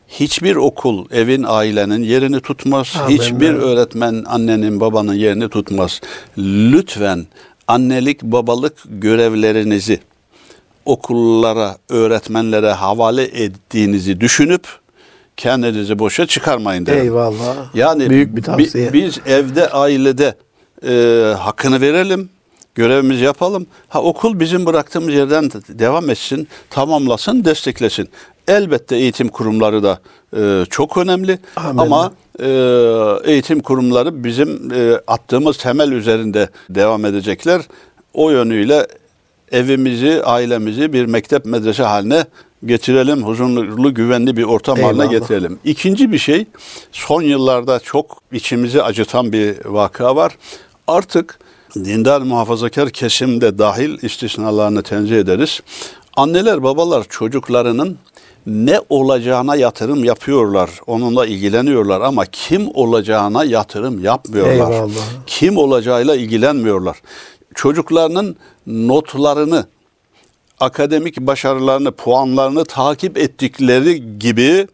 hiçbir 0.09 0.57
okul 0.57 1.07
evin 1.11 1.44
ailenin 1.46 2.03
yerini 2.03 2.40
tutmaz. 2.40 2.92
Amin. 3.01 3.18
Hiçbir 3.18 3.55
öğretmen 3.55 4.25
annenin 4.27 4.81
babanın 4.81 5.14
yerini 5.14 5.49
tutmaz. 5.49 6.01
Lütfen 6.38 7.27
annelik 7.68 8.23
babalık 8.23 8.75
görevlerinizi 8.88 10.01
okullara, 10.94 11.76
öğretmenlere 11.88 12.70
havale 12.72 13.22
ettiğinizi 13.22 14.20
düşünüp 14.20 14.62
kendinizi 15.37 15.98
boşa 15.98 16.26
çıkarmayın 16.26 16.87
derim. 16.87 17.03
Eyvallah. 17.03 17.74
Yani 17.74 18.11
Büyük 18.11 18.33
bir 18.33 18.37
bi- 18.37 18.42
tavsiye. 18.42 18.92
biz 18.92 19.18
evde, 19.26 19.68
ailede 19.70 20.35
e, 20.88 20.92
hakkını 21.38 21.81
verelim, 21.81 22.29
görevimizi 22.74 23.24
yapalım. 23.24 23.66
Ha 23.88 24.03
okul 24.03 24.40
bizim 24.40 24.66
bıraktığımız 24.66 25.14
yerden 25.14 25.50
de- 25.50 25.79
devam 25.79 26.11
etsin, 26.11 26.48
tamamlasın, 26.70 27.44
desteklesin. 27.44 28.09
Elbette 28.48 28.96
eğitim 28.96 29.29
kurumları 29.29 29.83
da 29.83 30.00
e, 30.37 30.64
çok 30.70 30.96
önemli 30.96 31.38
Amin. 31.57 31.79
ama 31.79 32.12
e, 32.42 32.46
eğitim 33.33 33.61
kurumları 33.61 34.24
bizim 34.24 34.72
e, 34.74 35.00
attığımız 35.07 35.57
temel 35.59 35.92
üzerinde 35.92 36.48
devam 36.70 37.05
edecekler. 37.05 37.62
O 38.14 38.31
yönüyle 38.31 38.87
evimizi, 39.51 40.23
ailemizi 40.25 40.93
bir 40.93 41.07
mektep 41.07 41.45
medrese 41.45 41.83
haline 41.83 42.25
getirelim. 42.67 43.23
Huzurlu, 43.23 43.95
güvenli 43.95 44.37
bir 44.37 44.45
ortam 44.45 44.79
haline 44.81 45.03
Eyvallah. 45.03 45.11
getirelim. 45.11 45.59
İkinci 45.65 46.13
bir 46.13 46.19
şey, 46.19 46.47
son 46.93 47.23
yıllarda 47.23 47.79
çok 47.81 48.23
içimizi 48.33 48.83
acıtan 48.83 49.33
bir 49.33 49.65
vaka 49.65 50.17
var. 50.17 50.37
Artık 50.87 51.39
dindar 51.75 52.21
muhafazakar 52.21 52.91
kesimde 52.91 53.59
dahil 53.59 53.99
istisnalarını 54.03 54.83
tenzih 54.83 55.17
ederiz. 55.19 55.61
Anneler, 56.17 56.63
babalar 56.63 57.05
çocuklarının 57.09 57.99
ne 58.47 58.81
olacağına 58.89 59.57
yatırım 59.57 60.05
yapıyorlar. 60.05 60.71
Onunla 60.87 61.27
ilgileniyorlar 61.27 62.01
ama 62.01 62.27
kim 62.27 62.69
olacağına 62.75 63.45
yatırım 63.45 64.05
yapmıyorlar. 64.05 64.73
Eyvallah. 64.73 64.91
Kim 65.27 65.57
olacağıyla 65.57 66.17
ilgilenmiyorlar. 66.17 66.97
Çocuklarının 67.55 68.37
notlarını, 68.67 69.67
akademik 70.61 71.21
başarılarını, 71.21 71.93
puanlarını 71.93 72.65
takip 72.65 73.19
ettikleri 73.19 74.19
gibi 74.19 74.67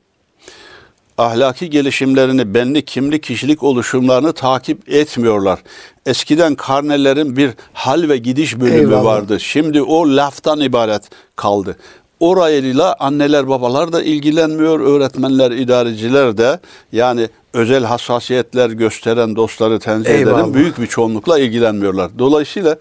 ahlaki 1.19 1.71
gelişimlerini, 1.71 2.55
benlik, 2.55 2.87
kimlik, 2.87 3.23
kişilik 3.23 3.62
oluşumlarını 3.62 4.33
takip 4.33 4.89
etmiyorlar. 4.89 5.59
Eskiden 6.07 6.55
karnelerin 6.55 7.37
bir 7.37 7.51
hal 7.73 8.09
ve 8.09 8.17
gidiş 8.17 8.61
bölümü 8.61 8.77
Eyvallah. 8.79 9.05
vardı. 9.05 9.41
Şimdi 9.41 9.83
o 9.83 10.17
laftan 10.17 10.61
ibaret 10.61 11.03
kaldı. 11.37 11.77
Orayla 12.21 12.97
anneler 12.99 13.49
babalar 13.49 13.93
da 13.93 14.03
ilgilenmiyor, 14.03 14.81
öğretmenler, 14.81 15.51
idareciler 15.51 16.39
de 16.39 16.61
yani 16.93 17.29
özel 17.57 17.85
hassasiyetler 17.85 18.71
gösteren 18.71 19.37
dostları 19.37 19.79
tenzih 19.79 20.11
Eyvallah. 20.11 20.38
ederim. 20.38 20.55
Büyük 20.55 20.81
bir 20.81 20.87
çoğunlukla 20.87 21.38
ilgilenmiyorlar. 21.38 22.19
Dolayısıyla 22.19 22.77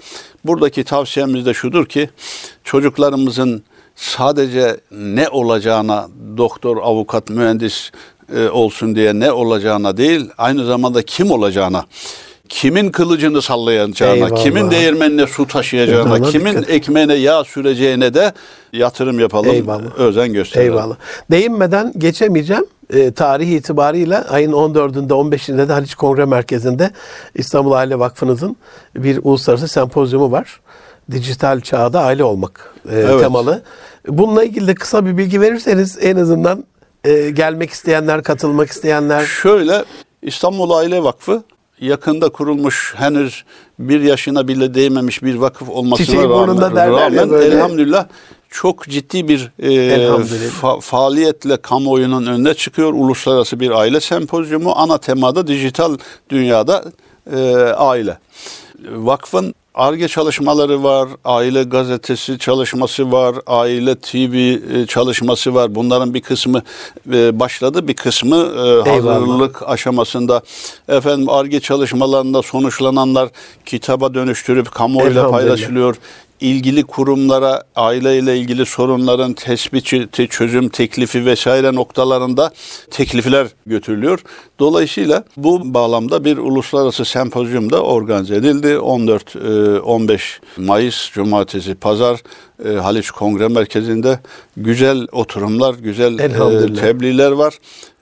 buradaki 0.45 0.83
tavsiyemiz 0.83 1.45
de 1.45 1.53
şudur 1.53 1.85
ki 1.85 2.09
çocuklarımızın 2.63 3.63
sadece 3.95 4.77
ne 4.91 5.29
olacağına 5.29 6.07
doktor, 6.37 6.77
avukat, 6.77 7.29
mühendis 7.29 7.91
e, 8.35 8.49
olsun 8.49 8.95
diye 8.95 9.19
ne 9.19 9.31
olacağına 9.31 9.97
değil, 9.97 10.29
aynı 10.37 10.65
zamanda 10.65 11.01
kim 11.01 11.31
olacağına, 11.31 11.85
kimin 12.49 12.91
kılıcını 12.91 13.41
sallayacağına, 13.41 14.13
Eyvallah. 14.15 14.43
kimin 14.43 14.71
değirmenine 14.71 15.27
su 15.27 15.47
taşıyacağına, 15.47 16.15
Eyvallah, 16.15 16.31
kimin 16.31 16.51
dikkat. 16.51 16.69
ekmeğine 16.69 17.13
yağ 17.13 17.43
süreceğine 17.43 18.13
de 18.13 18.33
yatırım 18.73 19.19
yapalım, 19.19 19.51
Eyvallah. 19.51 19.95
özen 19.99 20.33
gösterelim. 20.33 20.71
Eyvallah. 20.73 20.95
Değinmeden 21.31 21.93
geçemeyeceğim. 21.97 22.65
E, 22.93 23.11
tarih 23.11 23.49
itibariyle 23.49 24.17
ayın 24.17 24.51
14'ünde 24.51 25.13
15'inde 25.13 25.69
de 25.69 25.73
Haliç 25.73 25.95
Kongre 25.95 26.25
Merkezi'nde 26.25 26.91
İstanbul 27.35 27.71
Aile 27.71 27.99
Vakfı'nızın 27.99 28.55
bir 28.95 29.19
uluslararası 29.23 29.67
sempozyumu 29.67 30.31
var. 30.31 30.59
Dijital 31.11 31.61
çağda 31.61 32.01
aile 32.01 32.23
olmak 32.23 32.73
e, 32.91 32.95
Evet. 32.95 33.19
temalı. 33.19 33.61
Bununla 34.07 34.43
ilgili 34.43 34.67
de 34.67 34.75
kısa 34.75 35.05
bir 35.05 35.17
bilgi 35.17 35.41
verirseniz 35.41 35.97
en 36.01 36.15
azından 36.15 36.63
e, 37.03 37.29
gelmek 37.29 37.69
isteyenler, 37.69 38.23
katılmak 38.23 38.69
isteyenler 38.69 39.25
Şöyle 39.25 39.83
İstanbul 40.21 40.69
Aile 40.71 41.03
Vakfı 41.03 41.43
yakında 41.81 42.29
kurulmuş 42.29 42.93
henüz 42.97 43.43
bir 43.79 44.01
yaşına 44.01 44.47
bile 44.47 44.73
değmemiş 44.73 45.23
bir 45.23 45.35
vakıf 45.35 45.69
olmasına 45.69 46.05
rağmen, 46.87 47.17
rağmen 47.17 47.29
böyle. 47.29 47.55
elhamdülillah 47.55 48.05
çok 48.49 48.87
ciddi 48.87 49.27
bir 49.27 49.51
e, 49.59 49.69
fa- 50.61 50.81
faaliyetle 50.81 51.57
kamuoyunun 51.57 52.25
önüne 52.25 52.53
çıkıyor. 52.53 52.93
Uluslararası 52.93 53.59
bir 53.59 53.71
aile 53.71 53.99
sempozyumu 53.99 54.73
ana 54.75 54.97
temada 54.97 55.47
dijital 55.47 55.97
dünyada 56.29 56.83
e, 57.31 57.55
aile. 57.77 58.17
Vakfın 58.91 59.55
ARGE 59.75 60.07
çalışmaları 60.07 60.83
var, 60.83 61.09
aile 61.25 61.63
gazetesi 61.63 62.39
çalışması 62.39 63.11
var, 63.11 63.35
aile 63.47 63.95
TV 63.95 64.35
e, 64.35 64.85
çalışması 64.85 65.53
var. 65.53 65.75
Bunların 65.75 66.13
bir 66.13 66.21
kısmı 66.21 66.61
e, 67.13 67.39
başladı, 67.39 67.87
bir 67.87 67.93
kısmı 67.93 68.35
e, 68.35 68.91
Eyvallah. 68.91 69.15
hazırlık 69.15 69.69
aşamasında. 69.69 70.41
Efendim 70.89 71.29
ARGE 71.29 71.59
çalışmalarında 71.59 72.41
sonuçlananlar 72.41 73.29
kitaba 73.65 74.13
dönüştürüp 74.13 74.71
kamuoyuyla 74.71 75.31
paylaşılıyor. 75.31 75.95
İlgili 76.39 76.83
kurumlara 76.83 77.63
aileyle 77.75 78.37
ilgili 78.37 78.65
sorunların 78.65 79.33
tespiti, 79.33 80.27
çözüm 80.29 80.69
teklifi 80.69 81.25
vesaire 81.25 81.75
noktalarında 81.75 82.51
teklifler 82.91 83.47
götürülüyor. 83.65 84.19
Dolayısıyla 84.59 85.23
bu 85.37 85.73
bağlamda 85.73 86.25
bir 86.25 86.37
uluslararası 86.37 87.05
sempozyum 87.05 87.71
da 87.71 87.83
organize 87.83 88.35
edildi. 88.35 88.67
14-15 88.67 90.19
Mayıs 90.57 91.11
Cumartesi 91.11 91.75
Pazar 91.75 92.19
e, 92.65 92.69
Haliç 92.69 93.11
Kongre 93.11 93.47
Merkezi'nde 93.47 94.19
güzel 94.57 95.07
oturumlar, 95.11 95.73
güzel 95.73 96.19
e, 96.19 96.73
tebliğler 96.73 97.31
var. 97.31 97.53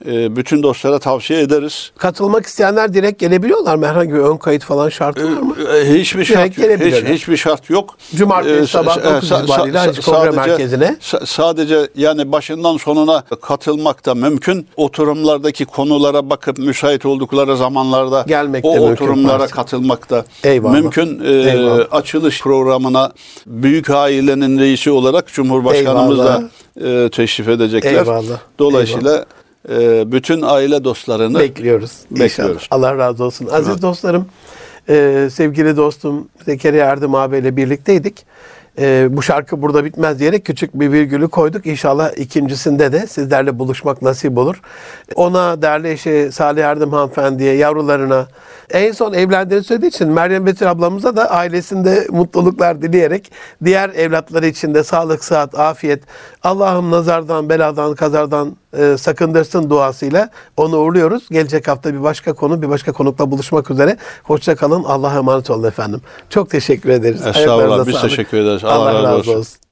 E, 0.06 0.36
bütün 0.36 0.62
dostlara 0.62 0.98
tavsiye 0.98 1.40
ederiz. 1.40 1.90
Katılmak 1.98 2.46
isteyenler 2.46 2.94
direkt 2.94 3.20
gelebiliyorlar 3.20 3.76
mı? 3.76 3.86
Herhangi 3.86 4.12
bir 4.14 4.18
ön 4.18 4.36
kayıt 4.36 4.64
falan 4.64 4.88
şartı 4.88 5.24
var 5.24 5.40
mı? 5.42 5.54
E, 5.76 5.94
Hiçbir 6.00 6.24
şart, 6.24 6.38
Direkt 6.38 6.56
gelebilirler. 6.56 7.02
hiç, 7.02 7.08
hiçbir 7.22 7.36
şart 7.36 7.70
yok. 7.70 7.96
Cumartesi 8.16 8.62
E, 8.62 8.66
sabah 8.66 8.96
sa- 8.96 9.04
9 9.16 9.30
sa- 9.30 9.42
itibariyle 9.42 9.78
Haliç 9.78 10.00
Kongre 10.00 10.32
sadece- 10.32 10.36
Merkezi'ne. 10.50 10.96
sa- 11.00 11.26
sadece 11.26 11.88
yani 11.96 12.32
başından 12.32 12.76
sonuna 12.76 13.20
katılmak 13.42 14.06
da 14.06 14.14
mümkün. 14.14 14.66
Oturumlardaki 14.76 15.64
konulara 15.64 16.30
bakıp 16.30 16.58
müsait 16.58 17.06
oldukları 17.06 17.56
zamanlarda 17.56 18.24
Gelmek 18.28 18.64
o 18.64 18.74
mümkün 18.74 18.92
oturumlara 18.92 19.38
varsa. 19.38 19.54
katılmak 19.54 20.10
da 20.10 20.24
Eyvallah. 20.44 20.72
mümkün. 20.74 21.20
E, 21.24 21.32
Eyvallah. 21.32 21.84
açılış 21.90 22.42
programına 22.42 23.12
büyük 23.46 23.90
ailenin 23.90 24.58
reisi 24.58 24.90
olarak 24.90 25.26
Cumhurbaşkanımız 25.26 26.18
Eyvallah. 26.18 26.40
da 26.40 26.48
e, 27.04 27.08
teşrif 27.10 27.48
edecekler. 27.48 27.92
Eyvallah. 27.92 28.38
Dolayısıyla 28.58 29.24
e, 29.68 30.12
bütün 30.12 30.42
aile 30.42 30.84
dostlarını 30.84 31.38
Bekliyoruz. 31.38 31.92
Bekliyoruz. 32.10 32.54
İnşallah. 32.54 32.60
Allah 32.70 32.98
razı 32.98 33.24
olsun. 33.24 33.48
Aziz 33.52 33.82
dostlarım, 33.82 34.26
e, 34.88 35.28
sevgili 35.32 35.76
dostum 35.76 36.28
Zekeriya 36.44 36.86
Erdem 36.86 37.14
abiyle 37.14 37.56
birlikteydik. 37.56 38.26
E, 38.78 39.08
bu 39.10 39.22
şarkı 39.22 39.62
burada 39.62 39.84
bitmez 39.84 40.18
diyerek 40.18 40.44
küçük 40.44 40.74
bir 40.74 40.92
virgülü 40.92 41.28
koyduk. 41.28 41.66
İnşallah 41.66 42.18
ikincisinde 42.18 42.92
de 42.92 43.06
sizlerle 43.06 43.58
buluşmak 43.58 44.02
nasip 44.02 44.38
olur. 44.38 44.60
Ona, 45.14 45.62
değerli 45.62 45.90
eşi 45.90 46.28
Salih 46.32 46.64
Erdem 46.64 46.90
hanımefendiye, 46.92 47.54
yavrularına, 47.54 48.26
en 48.70 48.92
son 48.92 49.12
evlendiğini 49.12 49.64
söylediği 49.64 49.88
için 49.88 50.08
Meryem 50.08 50.46
Betül 50.46 50.70
ablamıza 50.70 51.16
da 51.16 51.30
ailesinde 51.30 52.06
mutluluklar 52.10 52.82
dileyerek 52.82 53.32
diğer 53.64 53.90
evlatları 53.90 54.46
için 54.46 54.74
de 54.74 54.84
sağlık, 54.84 55.24
sıhhat, 55.24 55.58
afiyet, 55.58 56.02
Allah'ım 56.42 56.90
nazardan, 56.90 57.48
beladan, 57.48 57.94
kazardan 57.94 58.56
e, 58.78 58.96
sakındırsın 58.98 59.70
duasıyla 59.70 60.30
onu 60.56 60.76
uğurluyoruz. 60.76 61.28
Gelecek 61.30 61.68
hafta 61.68 61.94
bir 61.94 62.02
başka 62.02 62.32
konu, 62.32 62.62
bir 62.62 62.68
başka 62.68 62.92
konukla 62.92 63.30
buluşmak 63.30 63.70
üzere. 63.70 63.96
Hoşça 64.24 64.56
kalın. 64.56 64.84
Allah'a 64.84 65.18
emanet 65.18 65.50
olun 65.50 65.68
efendim. 65.68 66.00
Çok 66.30 66.50
teşekkür 66.50 66.90
ederiz. 66.90 67.26
Estağfurullah, 67.26 67.86
biz 67.86 67.94
sağlık. 67.94 68.10
teşekkür 68.10 68.38
ederiz. 68.38 68.64
Allah 68.64 69.02
razı 69.02 69.38
olsun. 69.38 69.63